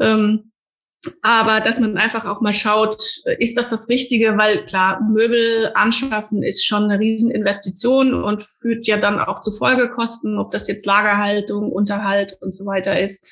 [0.00, 0.47] Ähm,
[1.22, 3.00] aber dass man einfach auch mal schaut,
[3.38, 4.36] ist das das Richtige?
[4.36, 10.38] Weil klar, Möbel anschaffen ist schon eine Rieseninvestition und führt ja dann auch zu Folgekosten,
[10.38, 13.30] ob das jetzt Lagerhaltung, Unterhalt und so weiter ist.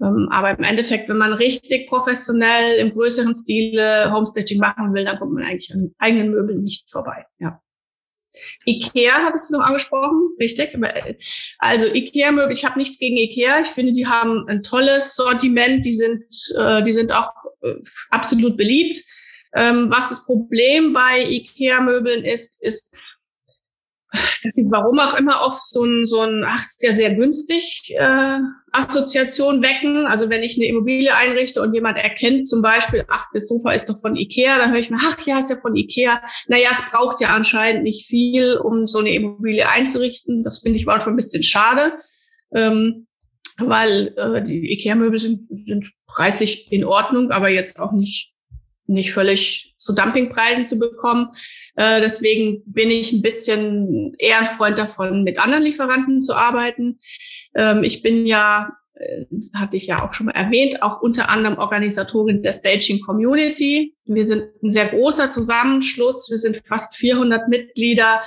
[0.00, 5.18] Ähm, aber im Endeffekt, wenn man richtig professionell im größeren Stile Homestaging machen will, dann
[5.18, 7.26] kommt man eigentlich an eigenen Möbeln nicht vorbei.
[7.38, 7.60] Ja.
[8.66, 10.74] Ikea hattest du noch angesprochen, richtig?
[10.74, 11.14] Äh,
[11.58, 13.60] also Ikea-Möbel, ich habe nichts gegen Ikea.
[13.62, 15.84] Ich finde, die haben ein tolles Sortiment.
[15.84, 16.24] Die sind,
[16.56, 17.30] äh, die sind auch
[17.62, 17.74] äh,
[18.10, 18.98] absolut beliebt.
[19.56, 22.93] Ähm, was das Problem bei Ikea-Möbeln ist, ist,
[24.42, 27.94] dass sie warum auch immer oft so ein, so ein ach, ist ja sehr günstig
[27.96, 28.38] äh,
[28.72, 30.06] Assoziation wecken.
[30.06, 33.88] Also wenn ich eine Immobilie einrichte und jemand erkennt zum Beispiel, ach, das Sofa ist
[33.88, 36.22] doch von Ikea, dann höre ich mir, ach ja, ist ja von Ikea.
[36.48, 40.42] Naja, es braucht ja anscheinend nicht viel, um so eine Immobilie einzurichten.
[40.42, 41.92] Das finde ich manchmal ein bisschen schade.
[42.54, 43.06] Ähm,
[43.58, 48.34] weil äh, die Ikea-Möbel sind, sind preislich in Ordnung, aber jetzt auch nicht
[48.86, 51.28] nicht völlig zu Dumpingpreisen zu bekommen.
[51.76, 56.98] Äh, deswegen bin ich ein bisschen eher ein Freund davon, mit anderen Lieferanten zu arbeiten.
[57.54, 61.58] Ähm, ich bin ja, äh, hatte ich ja auch schon mal erwähnt, auch unter anderem
[61.58, 63.94] Organisatorin der Staging Community.
[64.06, 66.30] Wir sind ein sehr großer Zusammenschluss.
[66.30, 68.22] Wir sind fast 400 Mitglieder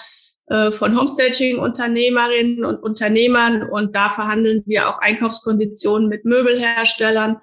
[0.50, 7.38] äh, von Homestaging-Unternehmerinnen und Unternehmern und da verhandeln wir auch Einkaufskonditionen mit Möbelherstellern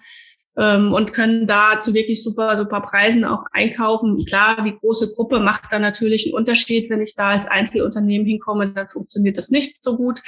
[0.57, 4.25] ähm, und können da zu wirklich super, super Preisen auch einkaufen.
[4.25, 6.91] Klar, die große Gruppe macht da natürlich einen Unterschied.
[6.91, 10.23] Wenn ich da als Einzelunternehmen hinkomme, dann funktioniert das nicht so gut.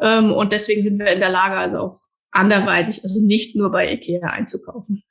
[0.00, 1.98] Ähm, und deswegen sind wir in der Lage, also auch
[2.30, 5.02] anderweitig, also nicht nur bei IKEA einzukaufen.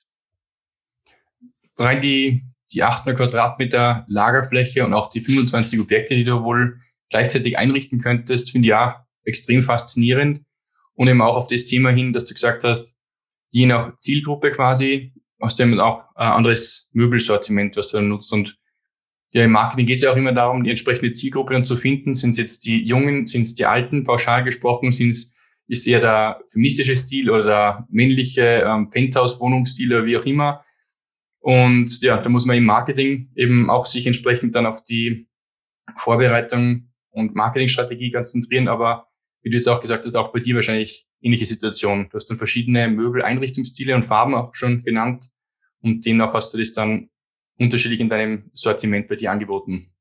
[1.77, 7.57] Rein die, die 800 Quadratmeter Lagerfläche und auch die 25 Objekte, die du wohl gleichzeitig
[7.57, 10.41] einrichten könntest, finde ich ja extrem faszinierend.
[10.93, 12.98] Und eben auch auf das Thema hin, dass du gesagt hast,
[13.49, 18.33] je nach Zielgruppe quasi du eben auch ein anderes Möbelsortiment, was du dann nutzt.
[18.33, 18.57] Und
[19.31, 22.13] ja, im Marketing geht es ja auch immer darum, die entsprechende Zielgruppe dann zu finden.
[22.13, 25.33] Sind es jetzt die Jungen, sind es die Alten, pauschal gesprochen, sind es
[25.67, 30.63] ist eher der feministische Stil oder der männliche ähm, Penthouse-Wohnungsstil oder wie auch immer.
[31.41, 35.27] Und ja, da muss man im Marketing eben auch sich entsprechend dann auf die
[35.95, 38.67] Vorbereitung und Marketingstrategie konzentrieren.
[38.67, 39.09] Aber
[39.41, 42.07] wie du jetzt auch gesagt hast, auch bei dir wahrscheinlich ähnliche Situation.
[42.09, 45.25] Du hast dann verschiedene Möbel-Einrichtungsstile und Farben auch schon genannt
[45.81, 47.09] und demnach hast du das dann
[47.57, 49.91] unterschiedlich in deinem Sortiment bei dir angeboten.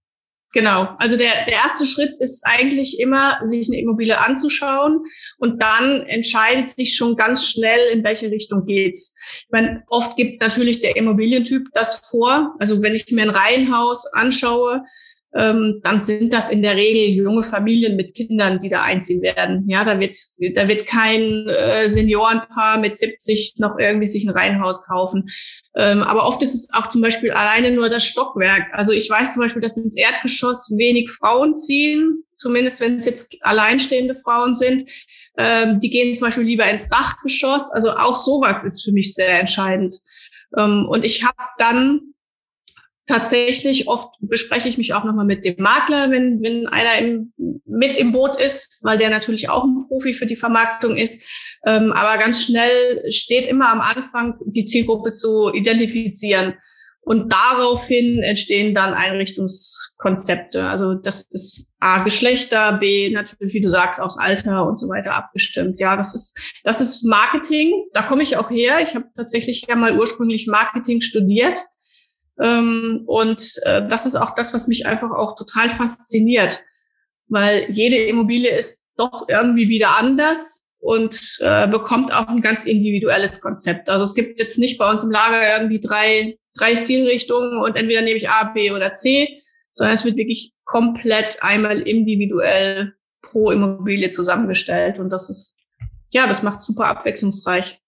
[0.52, 0.96] Genau.
[0.98, 5.04] Also der, der erste Schritt ist eigentlich immer, sich eine Immobilie anzuschauen
[5.36, 9.14] und dann entscheidet sich schon ganz schnell, in welche Richtung geht's.
[9.42, 12.54] Ich meine, oft gibt natürlich der Immobilientyp das vor.
[12.58, 14.84] Also wenn ich mir ein Reihenhaus anschaue,
[15.34, 19.64] ähm, dann sind das in der Regel junge Familien mit Kindern, die da einziehen werden.
[19.68, 20.16] Ja, da wird,
[20.54, 25.28] da wird kein äh, Seniorenpaar mit 70 noch irgendwie sich ein Reihenhaus kaufen.
[25.76, 28.68] Ähm, aber oft ist es auch zum Beispiel alleine nur das Stockwerk.
[28.72, 33.36] Also ich weiß zum Beispiel, dass ins Erdgeschoss wenig Frauen ziehen, zumindest wenn es jetzt
[33.42, 34.88] alleinstehende Frauen sind.
[35.36, 37.70] Ähm, die gehen zum Beispiel lieber ins Dachgeschoss.
[37.70, 39.98] Also auch sowas ist für mich sehr entscheidend.
[40.56, 42.14] Ähm, und ich habe dann
[43.08, 47.32] tatsächlich oft bespreche ich mich auch nochmal mit dem Makler, wenn, wenn einer im,
[47.66, 51.26] mit im Boot ist, weil der natürlich auch ein Profi für die Vermarktung ist.
[51.66, 56.54] Ähm, aber ganz schnell steht immer am Anfang, die Zielgruppe zu identifizieren.
[57.00, 60.66] Und daraufhin entstehen dann Einrichtungskonzepte.
[60.66, 65.14] Also das ist A, Geschlechter, B, natürlich, wie du sagst, aufs Alter und so weiter
[65.14, 65.80] abgestimmt.
[65.80, 67.72] Ja, das ist, das ist Marketing.
[67.94, 68.80] Da komme ich auch her.
[68.82, 71.58] Ich habe tatsächlich ja mal ursprünglich Marketing studiert
[73.06, 76.62] und äh, das ist auch das, was mich einfach auch total fasziniert,
[77.26, 83.40] weil jede Immobilie ist doch irgendwie wieder anders und äh, bekommt auch ein ganz individuelles
[83.40, 83.90] Konzept.
[83.90, 88.02] Also es gibt jetzt nicht bei uns im Lager irgendwie drei, drei Stilrichtungen und entweder
[88.02, 94.10] nehme ich A, B oder C, sondern es wird wirklich komplett einmal individuell pro Immobilie
[94.10, 95.58] zusammengestellt und das ist,
[96.12, 97.80] ja, das macht super abwechslungsreich.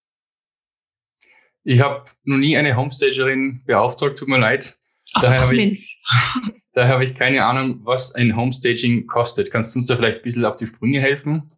[1.63, 4.77] Ich habe noch nie eine Homestagerin beauftragt, tut mir leid.
[5.21, 6.01] Daher habe ich,
[6.73, 9.51] daher hab ich keine Ahnung, was ein Homestaging kostet.
[9.51, 11.51] Kannst du uns da vielleicht ein bisschen auf die Sprünge helfen?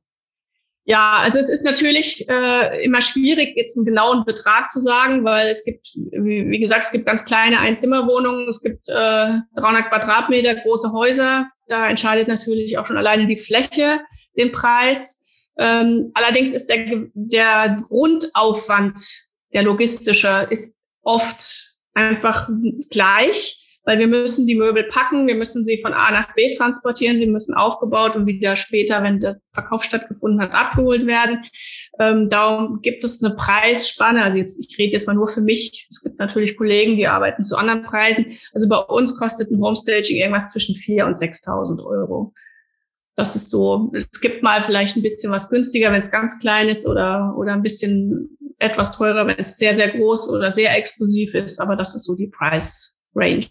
[0.86, 5.48] Ja, also es ist natürlich äh, immer schwierig, jetzt einen genauen Betrag zu sagen, weil
[5.48, 10.56] es gibt, wie, wie gesagt, es gibt ganz kleine Einzimmerwohnungen, es gibt äh, 300 Quadratmeter
[10.56, 11.50] große Häuser.
[11.68, 14.02] Da entscheidet natürlich auch schon alleine die Fläche
[14.38, 15.26] den Preis.
[15.58, 19.00] Ähm, allerdings ist der, der Grundaufwand
[19.54, 22.50] der logistische ist oft einfach
[22.89, 23.60] gleich.
[23.86, 27.28] weil wir müssen die Möbel packen, wir müssen sie von A nach B transportieren, sie
[27.28, 31.42] müssen aufgebaut und wieder später, wenn der Verkauf stattgefunden hat, abgeholt werden.
[32.00, 34.24] Ähm, darum gibt es eine Preisspanne.
[34.24, 35.86] Also jetzt, ich rede jetzt mal nur für mich.
[35.89, 38.28] Es gibt natürlich Kollegen, die arbeiten zu anderen Preisen.
[38.54, 42.34] Also bei uns kostet ein Homestaging irgendwas zwischen 4.000 und 6.000 Euro.
[43.15, 46.67] Das ist so, es gibt mal vielleicht ein bisschen was günstiger, wenn es ganz klein
[46.67, 51.36] ist oder, oder ein bisschen etwas teurer, wenn es sehr, sehr groß oder sehr exklusiv
[51.36, 51.60] ist.
[51.60, 53.47] Aber das ist so die Price Range.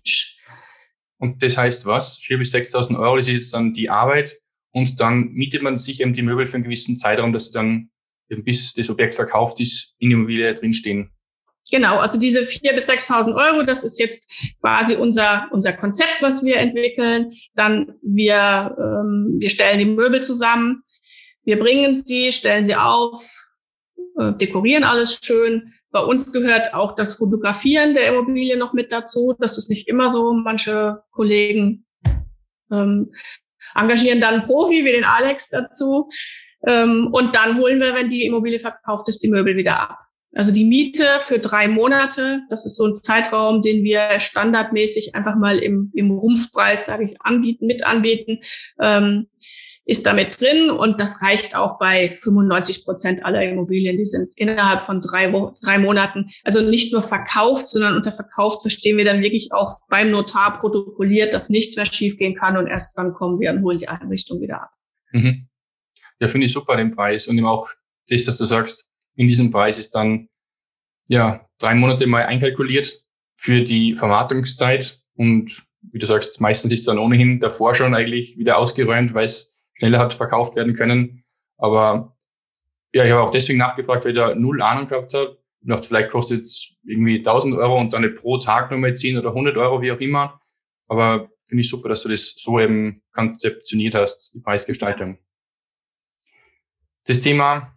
[1.18, 2.18] Und das heißt was?
[2.18, 4.38] 4.000 bis 6.000 Euro, ist jetzt dann die Arbeit.
[4.72, 7.90] Und dann mietet man sich eben die Möbel für einen gewissen Zeitraum, dass sie dann
[8.28, 11.12] bis das Objekt verkauft ist, in der Immobilie drinstehen.
[11.70, 16.44] Genau, also diese 4.000 bis 6.000 Euro, das ist jetzt quasi unser, unser Konzept, was
[16.44, 17.32] wir entwickeln.
[17.54, 20.82] Dann wir, ähm, wir stellen die Möbel zusammen,
[21.44, 23.48] wir bringen sie, stellen sie auf,
[24.18, 25.72] äh, dekorieren alles schön.
[25.90, 29.34] Bei uns gehört auch das Fotografieren der Immobilie noch mit dazu.
[29.38, 30.32] Das ist nicht immer so.
[30.32, 31.86] Manche Kollegen
[32.72, 33.12] ähm,
[33.74, 36.08] engagieren dann einen Profi wie den Alex dazu.
[36.66, 39.98] Ähm, und dann holen wir, wenn die Immobilie verkauft ist, die Möbel wieder ab.
[40.34, 45.36] Also die Miete für drei Monate, das ist so ein Zeitraum, den wir standardmäßig einfach
[45.36, 48.38] mal im, im Rumpfpreis, sage ich, anbieten, mit anbieten,
[48.80, 49.28] ähm,
[49.84, 53.96] ist damit drin und das reicht auch bei 95 Prozent aller Immobilien.
[53.96, 55.28] Die sind innerhalb von drei,
[55.60, 60.10] drei Monaten, also nicht nur verkauft, sondern unter verkauft verstehen wir dann wirklich auch beim
[60.10, 63.88] Notar protokolliert, dass nichts mehr schiefgehen kann und erst dann kommen wir und holen die
[63.88, 64.70] Einrichtung wieder ab.
[65.10, 65.48] Mhm.
[66.20, 67.68] Ja, finde ich super den Preis und eben auch
[68.08, 70.28] das, dass du sagst, in diesem Preis ist dann
[71.08, 76.98] ja drei Monate mal einkalkuliert für die Vermarktungszeit und wie du sagst, meistens ist dann
[76.98, 81.24] ohnehin davor schon eigentlich wieder ausgeräumt, weil es schneller hat verkauft werden können.
[81.58, 82.16] Aber
[82.94, 85.38] ja, ich habe auch deswegen nachgefragt, weil ich da null Ahnung gehabt habe.
[85.60, 89.28] Ich dachte, vielleicht kostet es irgendwie 1000 Euro und dann pro Tag nochmal 10 oder
[89.30, 90.40] 100 Euro, wie auch immer.
[90.88, 95.18] Aber finde ich super, dass du das so eben konzeptioniert hast, die Preisgestaltung.
[97.04, 97.74] Das Thema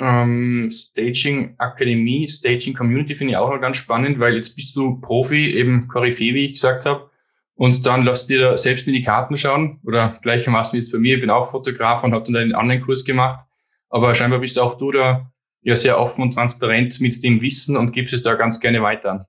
[0.00, 5.00] ähm, Staging Akademie, Staging Community finde ich auch noch ganz spannend, weil jetzt bist du
[5.00, 7.10] Profi, eben Koryphäe, wie ich gesagt habe.
[7.54, 9.80] Und dann lass dir da selbst in die Karten schauen.
[9.84, 12.80] Oder gleichermaßen wie jetzt bei mir, ich bin auch Fotograf und habe dann einen anderen
[12.80, 13.46] Kurs gemacht.
[13.90, 15.30] Aber scheinbar bist auch du da
[15.62, 19.26] ja sehr offen und transparent mit dem Wissen und gibst es da ganz gerne weiter.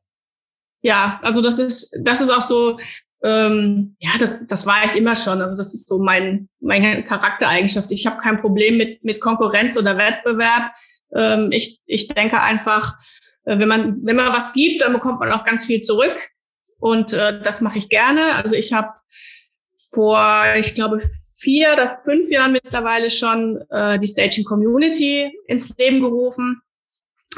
[0.81, 2.79] Ja, also das ist, das ist auch so
[3.23, 5.41] ähm, ja, das, das war ich immer schon.
[5.41, 7.91] Also das ist so mein, meine Charaktereigenschaft.
[7.91, 10.74] Ich habe kein Problem mit, mit Konkurrenz oder Wettbewerb.
[11.13, 12.97] Ähm, ich, ich denke einfach,
[13.45, 16.15] äh, wenn man, wenn man was gibt, dann bekommt man auch ganz viel zurück.
[16.80, 18.21] Und äh, das mache ich gerne.
[18.41, 18.89] Also ich habe
[19.93, 21.02] vor, ich glaube,
[21.39, 26.62] vier oder fünf Jahren mittlerweile schon äh, die Staging Community ins Leben gerufen.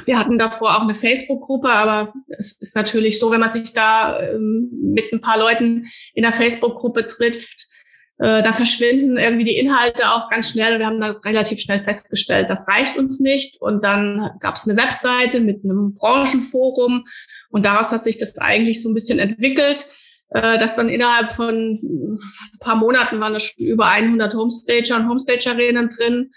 [0.06, 4.20] Wir hatten davor auch eine Facebook-Gruppe, aber es ist natürlich so, wenn man sich da
[4.20, 7.68] ähm, mit ein paar Leuten in der Facebook-Gruppe trifft,
[8.18, 10.80] da verschwinden irgendwie die Inhalte auch ganz schnell.
[10.80, 13.60] Wir haben dann relativ schnell festgestellt, das reicht uns nicht.
[13.60, 17.06] Und dann gab es eine Webseite mit einem Branchenforum
[17.50, 19.88] und daraus hat sich das eigentlich so ein bisschen entwickelt,
[20.30, 22.20] äh, dass dann innerhalb von ein
[22.60, 26.32] paar Monaten waren da schon über 100 Homestager und Homestagerinnen drin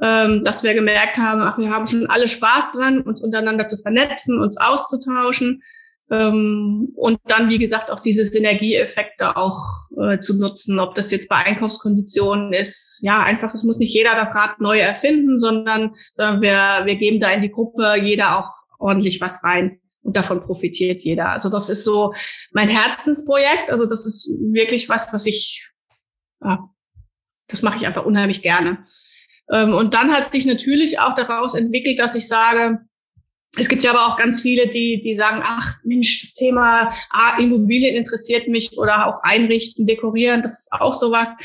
[0.00, 3.76] ähm, dass wir gemerkt haben, ach, wir haben schon alle Spaß dran, uns untereinander zu
[3.76, 5.62] vernetzen, uns auszutauschen
[6.12, 9.56] ähm, und dann, wie gesagt, auch diese Synergieeffekte auch
[9.98, 13.00] äh, zu nutzen, ob das jetzt bei Einkaufskonditionen ist.
[13.02, 17.18] Ja, einfach, es muss nicht jeder das Rad neu erfinden, sondern, sondern wir, wir geben
[17.18, 21.30] da in die Gruppe jeder auch ordentlich was rein und davon profitiert jeder.
[21.30, 22.12] Also das ist so
[22.52, 23.70] mein Herzensprojekt.
[23.70, 25.66] Also das ist wirklich was, was ich,
[26.44, 26.68] ja,
[27.46, 28.84] das mache ich einfach unheimlich gerne.
[29.50, 32.80] Ähm, und dann hat sich natürlich auch daraus entwickelt, dass ich sage,
[33.58, 37.38] es gibt ja aber auch ganz viele, die, die sagen, ach Mensch, das Thema ah,
[37.38, 41.36] Immobilien interessiert mich oder auch einrichten, dekorieren, das ist auch sowas.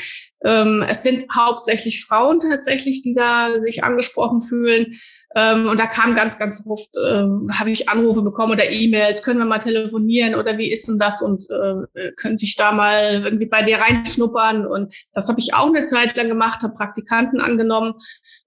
[0.46, 4.96] Ähm, es sind hauptsächlich Frauen tatsächlich, die da sich angesprochen fühlen.
[5.36, 9.40] Ähm, und da kam ganz, ganz oft, ähm, habe ich Anrufe bekommen oder E-Mails, können
[9.40, 13.46] wir mal telefonieren oder wie ist denn das und äh, könnte ich da mal irgendwie
[13.46, 14.66] bei dir reinschnuppern?
[14.66, 17.96] Und das habe ich auch eine Zeit lang gemacht, habe Praktikanten angenommen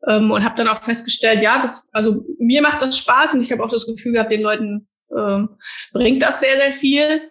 [0.08, 3.52] ähm, und habe dann auch festgestellt, ja, das, also mir macht das Spaß und ich
[3.52, 5.50] habe auch das Gefühl gehabt, den Leuten ähm,
[5.92, 7.22] bringt das sehr, sehr viel.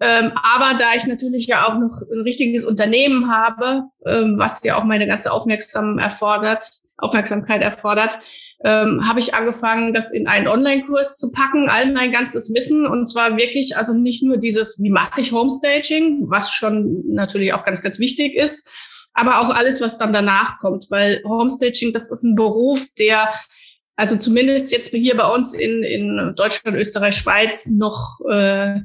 [0.00, 4.76] Ähm, aber da ich natürlich ja auch noch ein richtiges Unternehmen habe, ähm, was ja
[4.76, 6.62] auch meine ganze Aufmerksam erfordert,
[6.98, 8.18] Aufmerksamkeit erfordert,
[8.64, 12.86] ähm, habe ich angefangen, das in einen Online-Kurs zu packen, all mein ganzes Wissen.
[12.86, 17.64] Und zwar wirklich, also nicht nur dieses, wie mache ich Homestaging, was schon natürlich auch
[17.64, 18.68] ganz, ganz wichtig ist,
[19.12, 20.86] aber auch alles, was dann danach kommt.
[20.90, 23.32] Weil Homestaging, das ist ein Beruf, der
[23.98, 28.76] also zumindest jetzt hier bei uns in, in Deutschland, Österreich, Schweiz noch äh,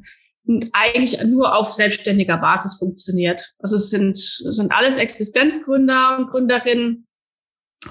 [0.73, 3.53] eigentlich nur auf selbstständiger Basis funktioniert.
[3.59, 7.07] Also es sind, sind alles Existenzgründer und Gründerinnen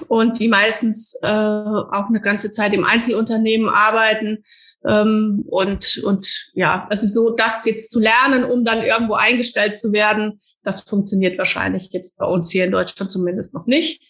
[0.07, 4.43] und die meistens äh, auch eine ganze Zeit im Einzelunternehmen arbeiten.
[4.85, 9.77] Ähm, und, und ja, es ist so, das jetzt zu lernen, um dann irgendwo eingestellt
[9.77, 14.01] zu werden, das funktioniert wahrscheinlich jetzt bei uns hier in Deutschland zumindest noch nicht.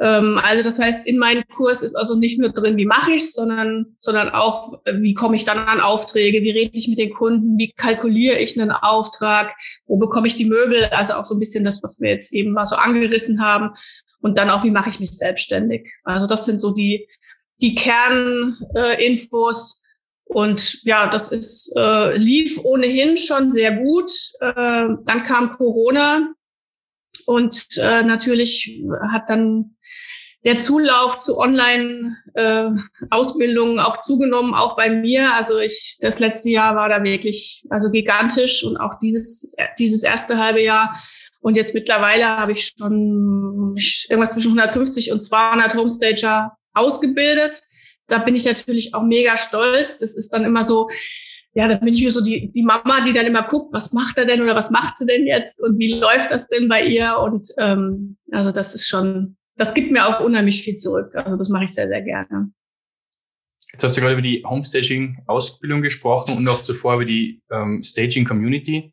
[0.00, 3.34] Ähm, also das heißt, in meinem Kurs ist also nicht nur drin, wie mache ich's,
[3.34, 7.58] sondern, sondern auch, wie komme ich dann an Aufträge, wie rede ich mit den Kunden,
[7.58, 9.54] wie kalkuliere ich einen Auftrag,
[9.86, 12.52] wo bekomme ich die Möbel, also auch so ein bisschen das, was wir jetzt eben
[12.52, 13.70] mal so angerissen haben.
[14.20, 15.90] Und dann auch, wie mache ich mich selbstständig.
[16.04, 17.08] Also das sind so die,
[17.60, 19.76] die Kerninfos.
[19.76, 19.80] Äh,
[20.32, 24.12] und ja, das ist äh, lief ohnehin schon sehr gut.
[24.40, 26.32] Äh, dann kam Corona
[27.26, 28.80] und äh, natürlich
[29.10, 29.74] hat dann
[30.44, 35.34] der Zulauf zu Online-Ausbildungen äh, auch zugenommen, auch bei mir.
[35.34, 40.38] Also ich, das letzte Jahr war da wirklich also gigantisch und auch dieses dieses erste
[40.38, 40.98] halbe Jahr.
[41.40, 43.76] Und jetzt mittlerweile habe ich schon
[44.08, 47.62] irgendwas zwischen 150 und 200 Homestager ausgebildet.
[48.06, 49.98] Da bin ich natürlich auch mega stolz.
[49.98, 50.88] Das ist dann immer so,
[51.54, 54.26] ja, da bin ich so die, die Mama, die dann immer guckt, was macht er
[54.26, 57.18] denn oder was macht sie denn jetzt und wie läuft das denn bei ihr?
[57.18, 61.14] Und ähm, also das ist schon, das gibt mir auch unheimlich viel zurück.
[61.14, 62.52] Also das mache ich sehr, sehr gerne.
[63.72, 68.92] Jetzt hast du gerade über die Homestaging-Ausbildung gesprochen und auch zuvor über die ähm, Staging-Community.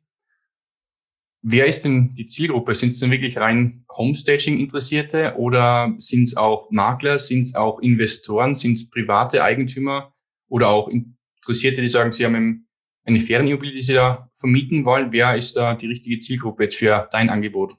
[1.41, 2.73] Wer ist denn die Zielgruppe?
[2.75, 8.55] Sind es denn wirklich rein Homestaging-Interessierte oder sind es auch Makler, sind es auch Investoren,
[8.55, 10.13] sind es private Eigentümer
[10.49, 12.67] oder auch Interessierte, die sagen, sie haben
[13.05, 15.13] eine Ferienimmobilie, die sie da vermieten wollen?
[15.13, 17.75] Wer ist da die richtige Zielgruppe jetzt für dein Angebot?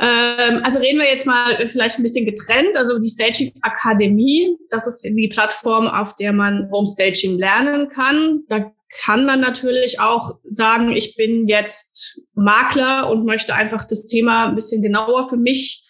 [0.00, 2.76] Ähm, also reden wir jetzt mal vielleicht ein bisschen getrennt.
[2.76, 8.44] Also die Staging Akademie, das ist die Plattform, auf der man Homestaging lernen kann.
[8.48, 8.72] Da
[9.04, 14.54] kann man natürlich auch sagen, ich bin jetzt Makler und möchte einfach das Thema ein
[14.54, 15.86] bisschen genauer für mich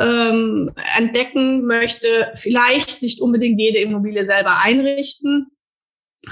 [0.00, 5.48] ähm, entdecken, möchte vielleicht nicht unbedingt jede Immobilie selber einrichten,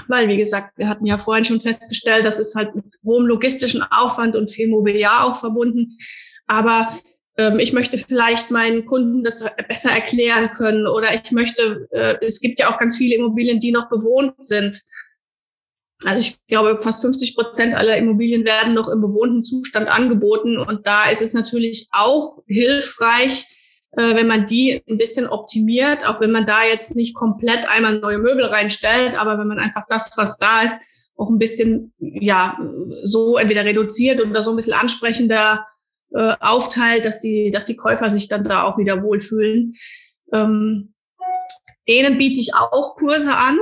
[0.07, 3.83] weil, wie gesagt, wir hatten ja vorhin schon festgestellt, das ist halt mit hohem logistischen
[3.83, 5.97] Aufwand und viel Mobiliar auch verbunden.
[6.45, 6.97] Aber
[7.37, 12.39] ähm, ich möchte vielleicht meinen Kunden das besser erklären können oder ich möchte, äh, es
[12.41, 14.81] gibt ja auch ganz viele Immobilien, die noch bewohnt sind.
[16.05, 20.59] Also ich glaube, fast 50 Prozent aller Immobilien werden noch im bewohnten Zustand angeboten.
[20.59, 23.47] Und da ist es natürlich auch hilfreich,
[23.93, 27.99] äh, wenn man die ein bisschen optimiert, auch wenn man da jetzt nicht komplett einmal
[27.99, 30.77] neue Möbel reinstellt, aber wenn man einfach das, was da ist,
[31.15, 32.59] auch ein bisschen, ja,
[33.03, 35.65] so entweder reduziert oder so ein bisschen ansprechender
[36.13, 39.73] äh, aufteilt, dass die, dass die Käufer sich dann da auch wieder wohlfühlen.
[40.31, 40.93] Ähm,
[41.87, 43.57] denen biete ich auch Kurse an,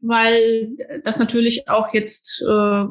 [0.00, 2.84] weil das natürlich auch jetzt äh,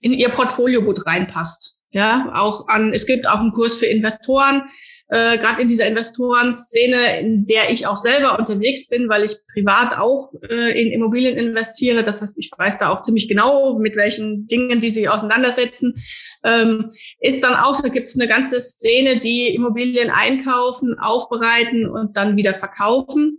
[0.00, 1.74] in ihr Portfolio gut reinpasst.
[1.94, 4.64] Ja, auch an, es gibt auch einen Kurs für Investoren,
[5.10, 9.96] äh, gerade in dieser Investorenszene, in der ich auch selber unterwegs bin, weil ich privat
[9.96, 12.02] auch äh, in Immobilien investiere.
[12.02, 15.94] Das heißt, ich weiß da auch ziemlich genau, mit welchen Dingen die sich auseinandersetzen.
[16.42, 22.16] Ähm, ist dann auch, da gibt es eine ganze Szene, die Immobilien einkaufen, aufbereiten und
[22.16, 23.38] dann wieder verkaufen.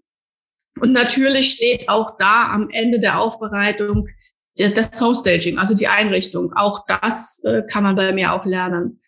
[0.79, 4.07] Und natürlich steht auch da am Ende der Aufbereitung
[4.57, 6.53] das Homestaging, also die Einrichtung.
[6.53, 9.01] Auch das äh, kann man bei mir auch lernen.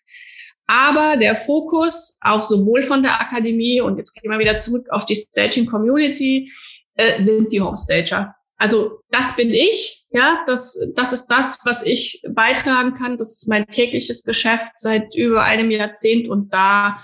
[0.66, 5.06] Aber der Fokus, auch sowohl von der Akademie und jetzt gehen wir wieder zurück auf
[5.06, 6.52] die Staging Community,
[6.94, 8.34] äh, sind die Homestager.
[8.58, 13.16] Also das bin ich, ja, das, das ist das, was ich beitragen kann.
[13.16, 17.02] Das ist mein tägliches Geschäft seit über einem Jahrzehnt und da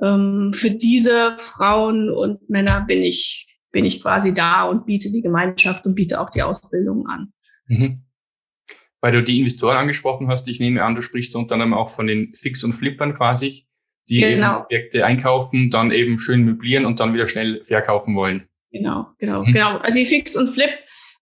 [0.00, 5.22] ähm, für diese Frauen und Männer bin ich bin ich quasi da und biete die
[5.22, 7.32] Gemeinschaft und biete auch die Ausbildung an.
[7.66, 8.04] Mhm.
[9.00, 12.06] Weil du die Investoren angesprochen hast, ich nehme an, du sprichst unter anderem auch von
[12.06, 13.66] den Fix- und Flippern quasi,
[14.08, 14.54] die genau.
[14.54, 18.48] eben Objekte einkaufen, dann eben schön möblieren und dann wieder schnell verkaufen wollen.
[18.70, 19.52] Genau, genau, mhm.
[19.52, 19.78] genau.
[19.78, 20.70] Also die Fix- und Flip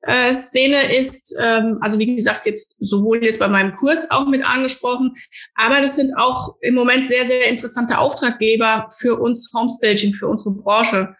[0.02, 4.44] äh, Szene ist, ähm, also wie gesagt, jetzt sowohl jetzt bei meinem Kurs auch mit
[4.48, 5.14] angesprochen,
[5.54, 10.54] aber das sind auch im Moment sehr, sehr interessante Auftraggeber für uns Homestaging, für unsere
[10.54, 11.14] Branche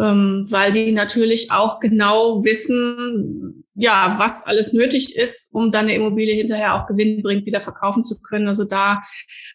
[0.00, 5.94] ähm, weil die natürlich auch genau wissen, ja, was alles nötig ist, um dann eine
[5.94, 8.48] Immobilie hinterher auch gewinnbringend wieder verkaufen zu können.
[8.48, 9.02] Also da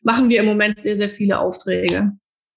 [0.01, 2.13] machen wir im Moment sehr, sehr viele Aufträge.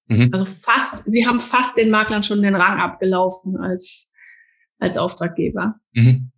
[0.07, 0.31] Mhm.
[0.33, 4.13] Also fast, sie haben fast den Maklern schon den Rang abgelaufen als,
[4.79, 5.77] als Auftraggeber.
[5.93, 6.33] Mhm.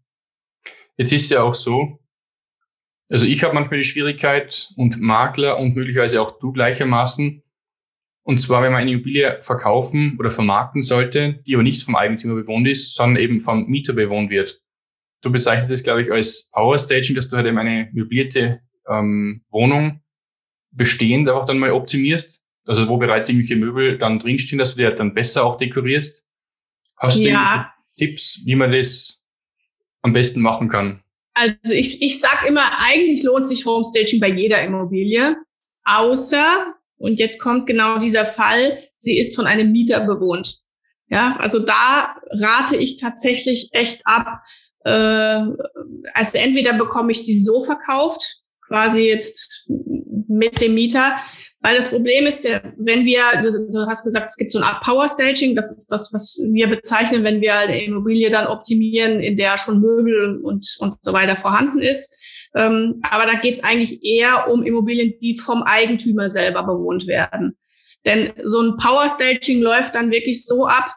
[0.96, 1.98] Jetzt ist ja auch so,
[3.08, 7.41] also ich habe manchmal die Schwierigkeit und Makler und möglicherweise auch du gleichermaßen,
[8.24, 12.34] und zwar, wenn man eine Immobilie verkaufen oder vermarkten sollte, die aber nicht vom Eigentümer
[12.34, 14.60] bewohnt ist, sondern eben vom Mieter bewohnt wird.
[15.22, 19.44] du bezeichnest es, glaube ich, als Power Staging, dass du halt eben eine möblierte ähm,
[19.50, 20.00] Wohnung
[20.72, 22.42] bestehend auch dann mal optimierst.
[22.64, 26.24] Also wo bereits irgendwelche Möbel dann drinstehen, dass du die halt dann besser auch dekorierst.
[26.96, 27.72] Hast ja.
[27.96, 29.20] du Tipps, wie man das
[30.02, 31.02] am besten machen kann?
[31.34, 35.36] Also ich, ich sag immer, eigentlich lohnt sich Homestaging bei jeder Immobilie,
[35.84, 40.60] außer, und jetzt kommt genau dieser Fall, sie ist von einem Mieter bewohnt.
[41.08, 44.38] Ja, also da rate ich tatsächlich echt ab.
[44.84, 44.92] Äh,
[46.14, 49.68] also entweder bekomme ich sie so verkauft, quasi jetzt
[50.28, 51.16] mit dem Mieter,
[51.60, 54.84] weil das Problem ist, der, wenn wir, du, hast gesagt, es gibt so eine Art
[54.84, 59.36] Power Staging, das ist das, was wir bezeichnen, wenn wir eine Immobilie dann optimieren, in
[59.36, 62.16] der schon Möbel und, und so weiter vorhanden ist.
[62.54, 67.56] Ähm, aber da geht es eigentlich eher um Immobilien, die vom Eigentümer selber bewohnt werden.
[68.04, 70.94] Denn so ein Power Staging läuft dann wirklich so ab,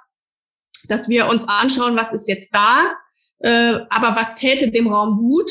[0.88, 2.92] dass wir uns anschauen, was ist jetzt da,
[3.40, 5.50] äh, aber was täte dem Raum gut.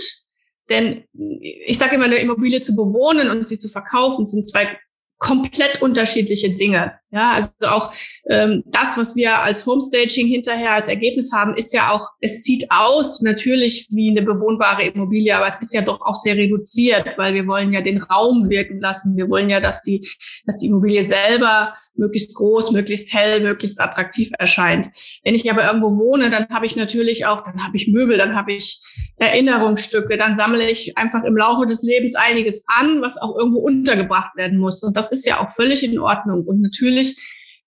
[0.70, 4.78] Denn ich sage immer, eine Immobilie zu bewohnen und sie zu verkaufen, sind zwei
[5.24, 6.92] komplett unterschiedliche Dinge.
[7.10, 7.94] Ja, also auch
[8.28, 12.66] ähm, das, was wir als Homestaging hinterher als Ergebnis haben, ist ja auch, es sieht
[12.70, 17.32] aus natürlich wie eine bewohnbare Immobilie, aber es ist ja doch auch sehr reduziert, weil
[17.32, 19.16] wir wollen ja den Raum wirken lassen.
[19.16, 20.06] Wir wollen ja, dass die,
[20.44, 24.88] dass die Immobilie selber möglichst groß, möglichst hell, möglichst attraktiv erscheint.
[25.22, 28.36] Wenn ich aber irgendwo wohne, dann habe ich natürlich auch, dann habe ich Möbel, dann
[28.36, 28.80] habe ich
[29.16, 34.36] Erinnerungsstücke, dann sammle ich einfach im Laufe des Lebens einiges an, was auch irgendwo untergebracht
[34.36, 34.82] werden muss.
[34.82, 36.44] Und das ist ja auch völlig in Ordnung.
[36.44, 37.16] Und natürlich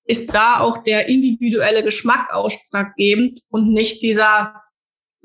[0.05, 4.53] ist da auch der individuelle Geschmack ausschlaggebend und nicht dieser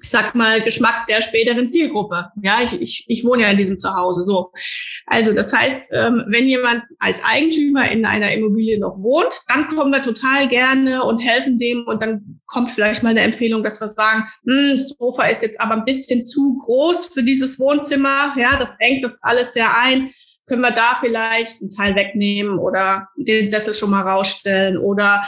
[0.03, 2.31] ich sag mal, Geschmack der späteren Zielgruppe.
[2.43, 4.25] Ja, ich, ich, ich wohne ja in diesem Zuhause.
[4.25, 4.53] So.
[5.07, 9.93] Also das heißt, ähm, wenn jemand als Eigentümer in einer Immobilie noch wohnt, dann kommen
[9.93, 13.89] wir total gerne und helfen dem und dann kommt vielleicht mal eine Empfehlung, dass wir
[13.89, 18.35] sagen, hm, das Sofa ist jetzt aber ein bisschen zu groß für dieses Wohnzimmer.
[18.37, 20.11] Ja, das engt das alles sehr ein.
[20.47, 25.23] Können wir da vielleicht einen Teil wegnehmen oder den Sessel schon mal rausstellen oder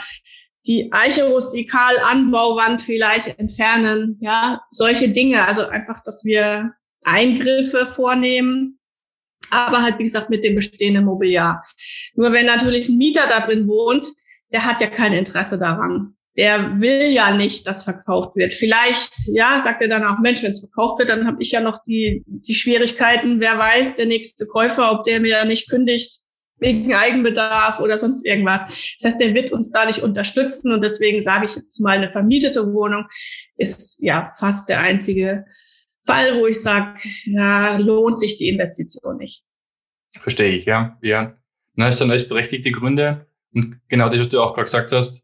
[0.67, 5.45] die Eiche-Rustikal-Anbauwand vielleicht entfernen, ja, solche Dinge.
[5.47, 6.71] Also einfach, dass wir
[7.03, 8.79] Eingriffe vornehmen,
[9.51, 11.63] aber halt, wie gesagt, mit dem bestehenden Mobiliar.
[12.15, 14.07] Nur wenn natürlich ein Mieter da drin wohnt,
[14.51, 16.15] der hat ja kein Interesse daran.
[16.37, 18.53] Der will ja nicht, dass verkauft wird.
[18.53, 21.61] Vielleicht, ja, sagt er dann auch, Mensch, wenn es verkauft wird, dann habe ich ja
[21.61, 23.39] noch die, die Schwierigkeiten.
[23.39, 26.24] Wer weiß, der nächste Käufer, ob der mir nicht kündigt,
[26.65, 28.95] wegen Eigenbedarf oder sonst irgendwas.
[28.97, 32.09] Das heißt, der wird uns da nicht unterstützen und deswegen sage ich jetzt mal, eine
[32.09, 33.05] vermietete Wohnung
[33.55, 35.45] ist ja fast der einzige
[35.99, 39.43] Fall, wo ich sage, ja, lohnt sich die Investition nicht.
[40.19, 40.97] Verstehe ich, ja.
[41.01, 41.37] Ja.
[41.75, 43.27] Na, ist dann alles berechtigte Gründe.
[43.53, 45.21] Und genau das, was du auch gerade gesagt hast.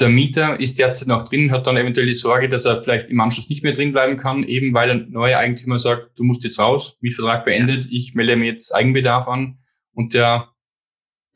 [0.00, 3.20] Der Mieter ist derzeit noch drin, hat dann eventuell die Sorge, dass er vielleicht im
[3.20, 6.60] Anschluss nicht mehr drin bleiben kann, eben weil der neue Eigentümer sagt, du musst jetzt
[6.60, 9.58] raus, Mietvertrag beendet, ich melde mir jetzt Eigenbedarf an
[9.98, 10.52] und der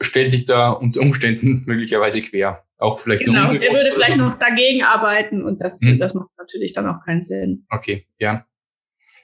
[0.00, 2.64] stellt sich da unter Umständen möglicherweise quer.
[2.78, 5.98] Auch vielleicht genau, der würde vielleicht noch dagegen arbeiten und das, hm.
[5.98, 7.66] das macht natürlich dann auch keinen Sinn.
[7.70, 8.46] Okay, ja.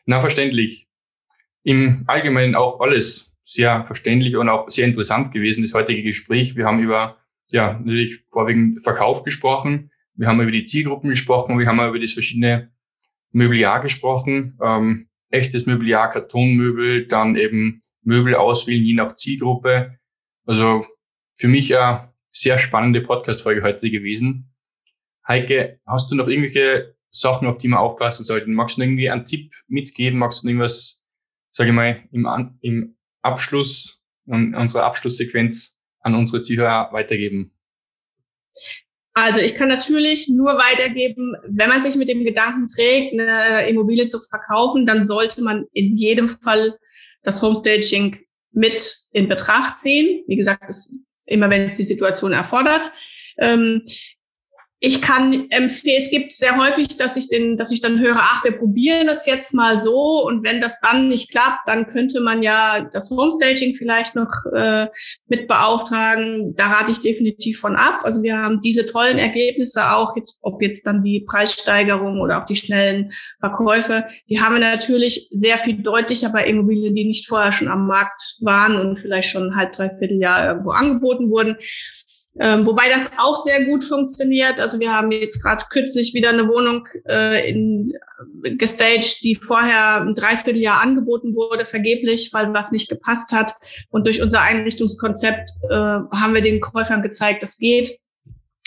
[0.07, 0.89] Na, verständlich.
[1.63, 6.57] Im Allgemeinen auch alles sehr verständlich und auch sehr interessant gewesen, das heutige Gespräch.
[6.57, 7.17] Wir haben über,
[7.51, 9.91] ja, natürlich vorwiegend Verkauf gesprochen.
[10.15, 11.59] Wir haben über die Zielgruppen gesprochen.
[11.59, 12.71] Wir haben über das verschiedene
[13.33, 14.59] Möbliar gesprochen.
[14.63, 19.99] Ähm, echtes Möbliar, Kartonmöbel, dann eben Möbel auswählen, je nach Zielgruppe.
[20.47, 20.85] Also
[21.35, 24.55] für mich eine sehr spannende Podcast-Folge heute gewesen.
[25.27, 28.55] Heike, hast du noch irgendwelche Sachen, auf die wir aufpassen sollten?
[28.55, 30.19] Magst du irgendwie einen Tipp mitgeben?
[30.19, 31.03] Magst du irgendwas,
[31.51, 37.53] sage ich mal, im, im Abschluss, in unserer Abschlusssequenz an unsere Zuhörer weitergeben?
[39.15, 44.07] Also ich kann natürlich nur weitergeben, wenn man sich mit dem Gedanken trägt, eine Immobilie
[44.07, 46.79] zu verkaufen, dann sollte man in jedem Fall
[47.23, 48.19] das Homestaging
[48.53, 50.25] mit in Betracht ziehen.
[50.27, 50.97] Wie gesagt, das,
[51.27, 52.91] immer wenn es die Situation erfordert.
[53.39, 53.85] Ähm,
[54.81, 58.45] ich kann empfehlen, es gibt sehr häufig, dass ich den, dass ich dann höre, ach,
[58.45, 62.45] wir probieren das jetzt mal so und wenn das dann nicht klappt, dann könnte man
[62.45, 64.87] ja das Homestaging vielleicht noch äh,
[65.27, 66.55] mit beauftragen.
[66.55, 68.01] Da rate ich definitiv von ab.
[68.05, 72.47] Also wir haben diese tollen Ergebnisse auch jetzt, ob jetzt dann die Preissteigerung oder auch
[72.47, 73.11] die schnellen
[73.41, 77.89] Verkäufe, die haben wir natürlich sehr viel deutlicher bei Immobilien, die nicht vorher schon am
[77.89, 81.57] Markt waren und vielleicht schon ein halb, dreiviertel Jahr irgendwo angeboten wurden.
[82.41, 84.61] Ähm, wobei das auch sehr gut funktioniert.
[84.61, 87.93] Also wir haben jetzt gerade kürzlich wieder eine Wohnung äh, in,
[88.57, 93.55] gestaged, die vorher ein Dreivierteljahr angeboten wurde, vergeblich, weil was nicht gepasst hat.
[93.91, 97.99] Und durch unser Einrichtungskonzept äh, haben wir den Käufern gezeigt, das geht.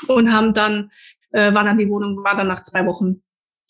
[0.07, 0.91] Und haben dann,
[1.31, 3.21] äh, war dann die Wohnung, war dann nach zwei Wochen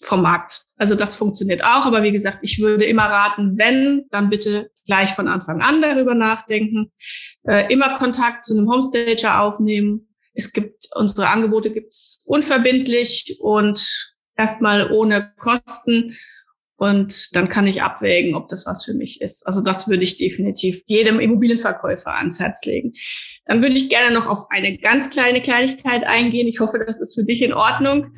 [0.01, 0.63] vom Markt.
[0.77, 5.11] Also das funktioniert auch, aber wie gesagt, ich würde immer raten, wenn, dann bitte gleich
[5.11, 6.91] von Anfang an darüber nachdenken,
[7.47, 10.07] äh, immer Kontakt zu einem Homestager aufnehmen.
[10.33, 16.17] Es gibt unsere Angebote gibt's unverbindlich und erstmal ohne Kosten
[16.81, 19.45] und dann kann ich abwägen, ob das was für mich ist.
[19.45, 22.93] Also das würde ich definitiv jedem Immobilienverkäufer ans Herz legen.
[23.45, 26.47] Dann würde ich gerne noch auf eine ganz kleine Kleinigkeit eingehen.
[26.47, 28.15] Ich hoffe, das ist für dich in Ordnung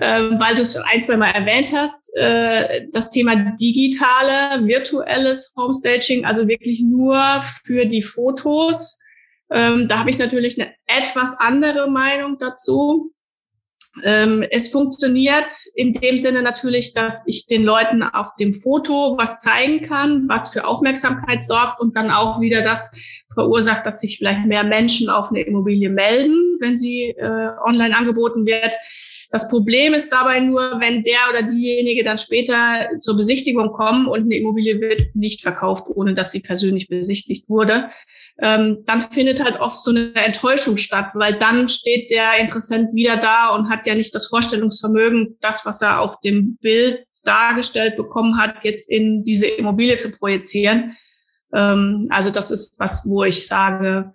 [0.00, 5.52] ähm, weil du es schon ein, zwei Mal erwähnt hast, äh, das Thema digitale, virtuelles
[5.56, 7.20] Homestaging, also wirklich nur
[7.64, 9.00] für die Fotos.
[9.52, 13.12] Ähm, da habe ich natürlich eine etwas andere Meinung dazu.
[14.02, 19.38] Ähm, es funktioniert in dem Sinne natürlich, dass ich den Leuten auf dem Foto was
[19.38, 22.92] zeigen kann, was für Aufmerksamkeit sorgt und dann auch wieder das
[23.32, 28.46] verursacht, dass sich vielleicht mehr Menschen auf eine Immobilie melden, wenn sie äh, online angeboten
[28.46, 28.74] wird.
[29.34, 32.54] Das Problem ist dabei nur, wenn der oder diejenige dann später
[33.00, 37.90] zur Besichtigung kommen und eine Immobilie wird nicht verkauft, ohne dass sie persönlich besichtigt wurde,
[38.40, 43.16] ähm, dann findet halt oft so eine Enttäuschung statt, weil dann steht der Interessent wieder
[43.16, 48.38] da und hat ja nicht das Vorstellungsvermögen, das, was er auf dem Bild dargestellt bekommen
[48.38, 50.92] hat, jetzt in diese Immobilie zu projizieren.
[51.52, 54.12] Ähm, also das ist was, wo ich sage,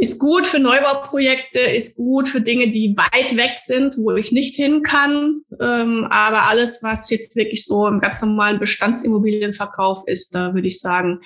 [0.00, 4.54] ist gut für Neubauprojekte, ist gut für Dinge, die weit weg sind, wo ich nicht
[4.54, 5.42] hin kann.
[5.60, 10.80] Ähm, aber alles, was jetzt wirklich so im ganz normalen Bestandsimmobilienverkauf ist, da würde ich
[10.80, 11.20] sagen,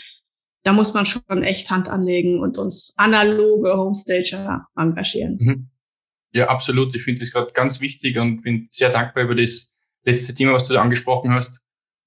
[0.62, 5.36] da muss man schon echt Hand anlegen und uns analoge Homestager engagieren.
[5.38, 5.68] Mhm.
[6.32, 6.94] Ja, absolut.
[6.94, 10.66] Ich finde das gerade ganz wichtig und bin sehr dankbar über das letzte Thema, was
[10.66, 11.60] du da angesprochen hast.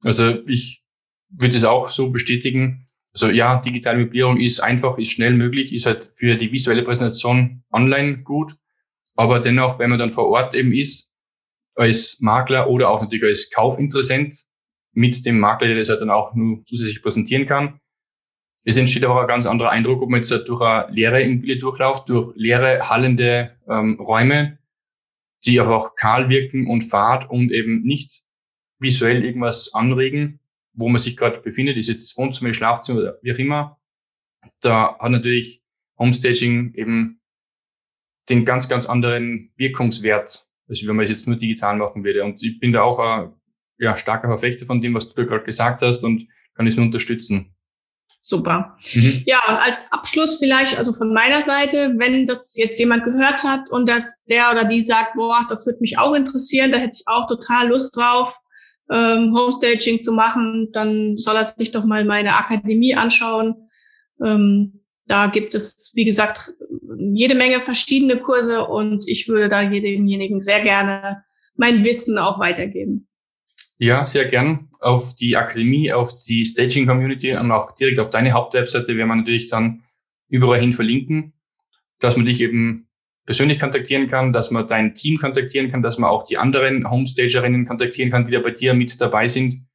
[0.04, 0.84] Also ich
[1.30, 2.85] würde es auch so bestätigen
[3.16, 7.64] also ja, digitale Möblierung ist einfach, ist schnell möglich, ist halt für die visuelle Präsentation
[7.72, 8.58] online gut.
[9.16, 11.10] Aber dennoch, wenn man dann vor Ort eben ist,
[11.76, 14.36] als Makler oder auch natürlich als Kaufinteressent
[14.92, 17.80] mit dem Makler, der das halt dann auch nur zusätzlich präsentieren kann,
[18.66, 22.10] es entsteht auch ein ganz anderer Eindruck, ob man jetzt durch eine leere Immobilie durchläuft,
[22.10, 24.58] durch leere, hallende ähm, Räume,
[25.46, 28.24] die einfach kahl wirken und fad und eben nicht
[28.80, 30.42] visuell irgendwas anregen,
[30.76, 33.80] wo man sich gerade befindet, ist jetzt Wohnzimmer, Schlafzimmer oder wie auch immer.
[34.62, 35.64] Da hat natürlich
[35.98, 37.22] Homestaging eben
[38.30, 42.24] den ganz, ganz anderen Wirkungswert, als wenn man es jetzt nur digital machen würde.
[42.24, 43.34] Und ich bin da auch ein
[43.78, 46.86] ja, starker Verfechter von dem, was du da gerade gesagt hast und kann es nur
[46.86, 47.56] unterstützen.
[48.22, 48.76] Super.
[48.96, 49.22] Mhm.
[49.28, 53.88] Ja, als Abschluss vielleicht, also von meiner Seite, wenn das jetzt jemand gehört hat und
[53.88, 57.28] dass der oder die sagt, boah, das würde mich auch interessieren, da hätte ich auch
[57.28, 58.40] total Lust drauf,
[58.92, 63.70] ähm, Homestaging zu machen, dann soll er sich doch mal meine Akademie anschauen.
[64.24, 66.54] Ähm, da gibt es, wie gesagt,
[66.98, 71.24] jede Menge verschiedene Kurse und ich würde da jedemjenigen sehr gerne
[71.56, 73.08] mein Wissen auch weitergeben.
[73.78, 74.70] Ja, sehr gern.
[74.80, 79.16] Auf die Akademie, auf die Staging Community und auch direkt auf deine Hauptwebseite werden wir
[79.16, 79.84] natürlich dann
[80.30, 81.34] überall hin verlinken,
[82.00, 82.88] dass man dich eben
[83.26, 87.66] persönlich kontaktieren kann, dass man dein Team kontaktieren kann, dass man auch die anderen Homestagerinnen
[87.66, 89.66] kontaktieren kann, die da bei dir mit dabei sind.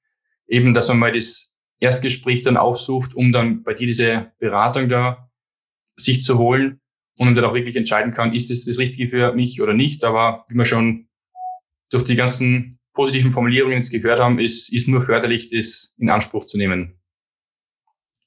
[0.47, 5.31] Eben, dass man mal das Erstgespräch dann aufsucht, um dann bei dir diese Beratung da
[5.97, 6.81] sich zu holen
[7.19, 10.05] und dann auch wirklich entscheiden kann, ist es das Richtige für mich oder nicht.
[10.05, 11.09] Aber wie wir schon
[11.91, 16.47] durch die ganzen positiven Formulierungen jetzt gehört haben, ist, ist nur förderlich, das in Anspruch
[16.47, 17.01] zu nehmen.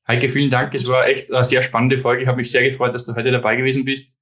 [0.07, 0.73] Heike, vielen Dank.
[0.73, 2.23] Es war echt eine sehr spannende Folge.
[2.23, 4.17] Ich habe mich sehr gefreut, dass du heute dabei gewesen bist.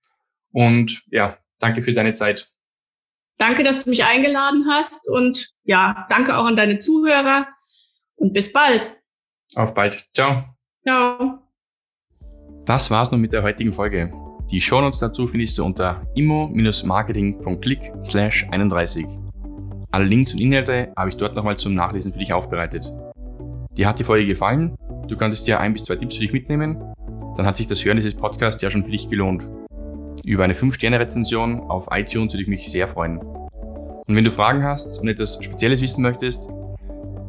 [0.52, 2.52] Und ja, danke für deine Zeit.
[3.38, 7.48] Danke, dass du mich eingeladen hast und ja, danke auch an deine Zuhörer
[8.16, 8.92] und bis bald.
[9.56, 10.08] Auf bald.
[10.14, 10.44] Ciao.
[10.86, 11.40] Ciao.
[12.66, 14.14] Das war's nun mit der heutigen Folge.
[14.52, 19.08] Die Shownotes dazu findest du unter immo-marketing.click slash 31.
[19.92, 22.94] Alle Links und Inhalte habe ich dort nochmal zum Nachlesen für dich aufbereitet.
[23.78, 24.76] Dir hat die Folge gefallen?
[25.08, 26.94] Du konntest dir ein bis zwei Tipps für dich mitnehmen?
[27.38, 29.50] Dann hat sich das Hören dieses Podcasts ja schon für dich gelohnt.
[30.24, 33.18] Über eine 5-Sterne-Rezension auf iTunes würde ich mich sehr freuen.
[33.18, 36.48] Und wenn du Fragen hast und etwas Spezielles wissen möchtest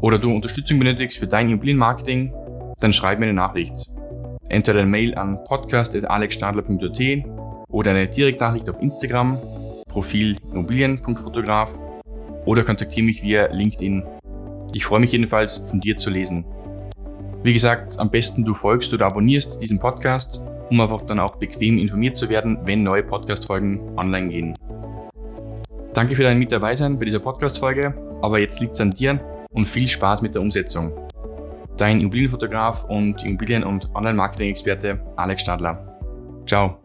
[0.03, 2.35] oder du Unterstützung benötigst für dein Immobilienmarketing,
[2.81, 3.91] dann schreib mir eine Nachricht.
[4.49, 7.25] Entweder eine Mail an podcast.alexstadler.at
[7.71, 9.39] oder eine Direktnachricht auf Instagram,
[9.89, 11.73] Profil immobilien.fotograf
[12.45, 14.03] oder kontaktiere mich via LinkedIn.
[14.75, 16.45] Ich freue mich jedenfalls, von dir zu lesen.
[17.43, 20.43] Wie gesagt, am besten du folgst oder abonnierst diesen Podcast
[20.73, 24.55] um einfach dann auch bequem informiert zu werden, wenn neue Podcast-Folgen online gehen.
[25.93, 29.21] Danke für dein Mit dabei sein bei dieser Podcast-Folge, aber jetzt liegt es an dir
[29.51, 30.91] und viel Spaß mit der Umsetzung.
[31.77, 35.99] Dein Immobilienfotograf und Immobilien- und Online-Marketing-Experte Alex Stadler.
[36.47, 36.82] Ciao.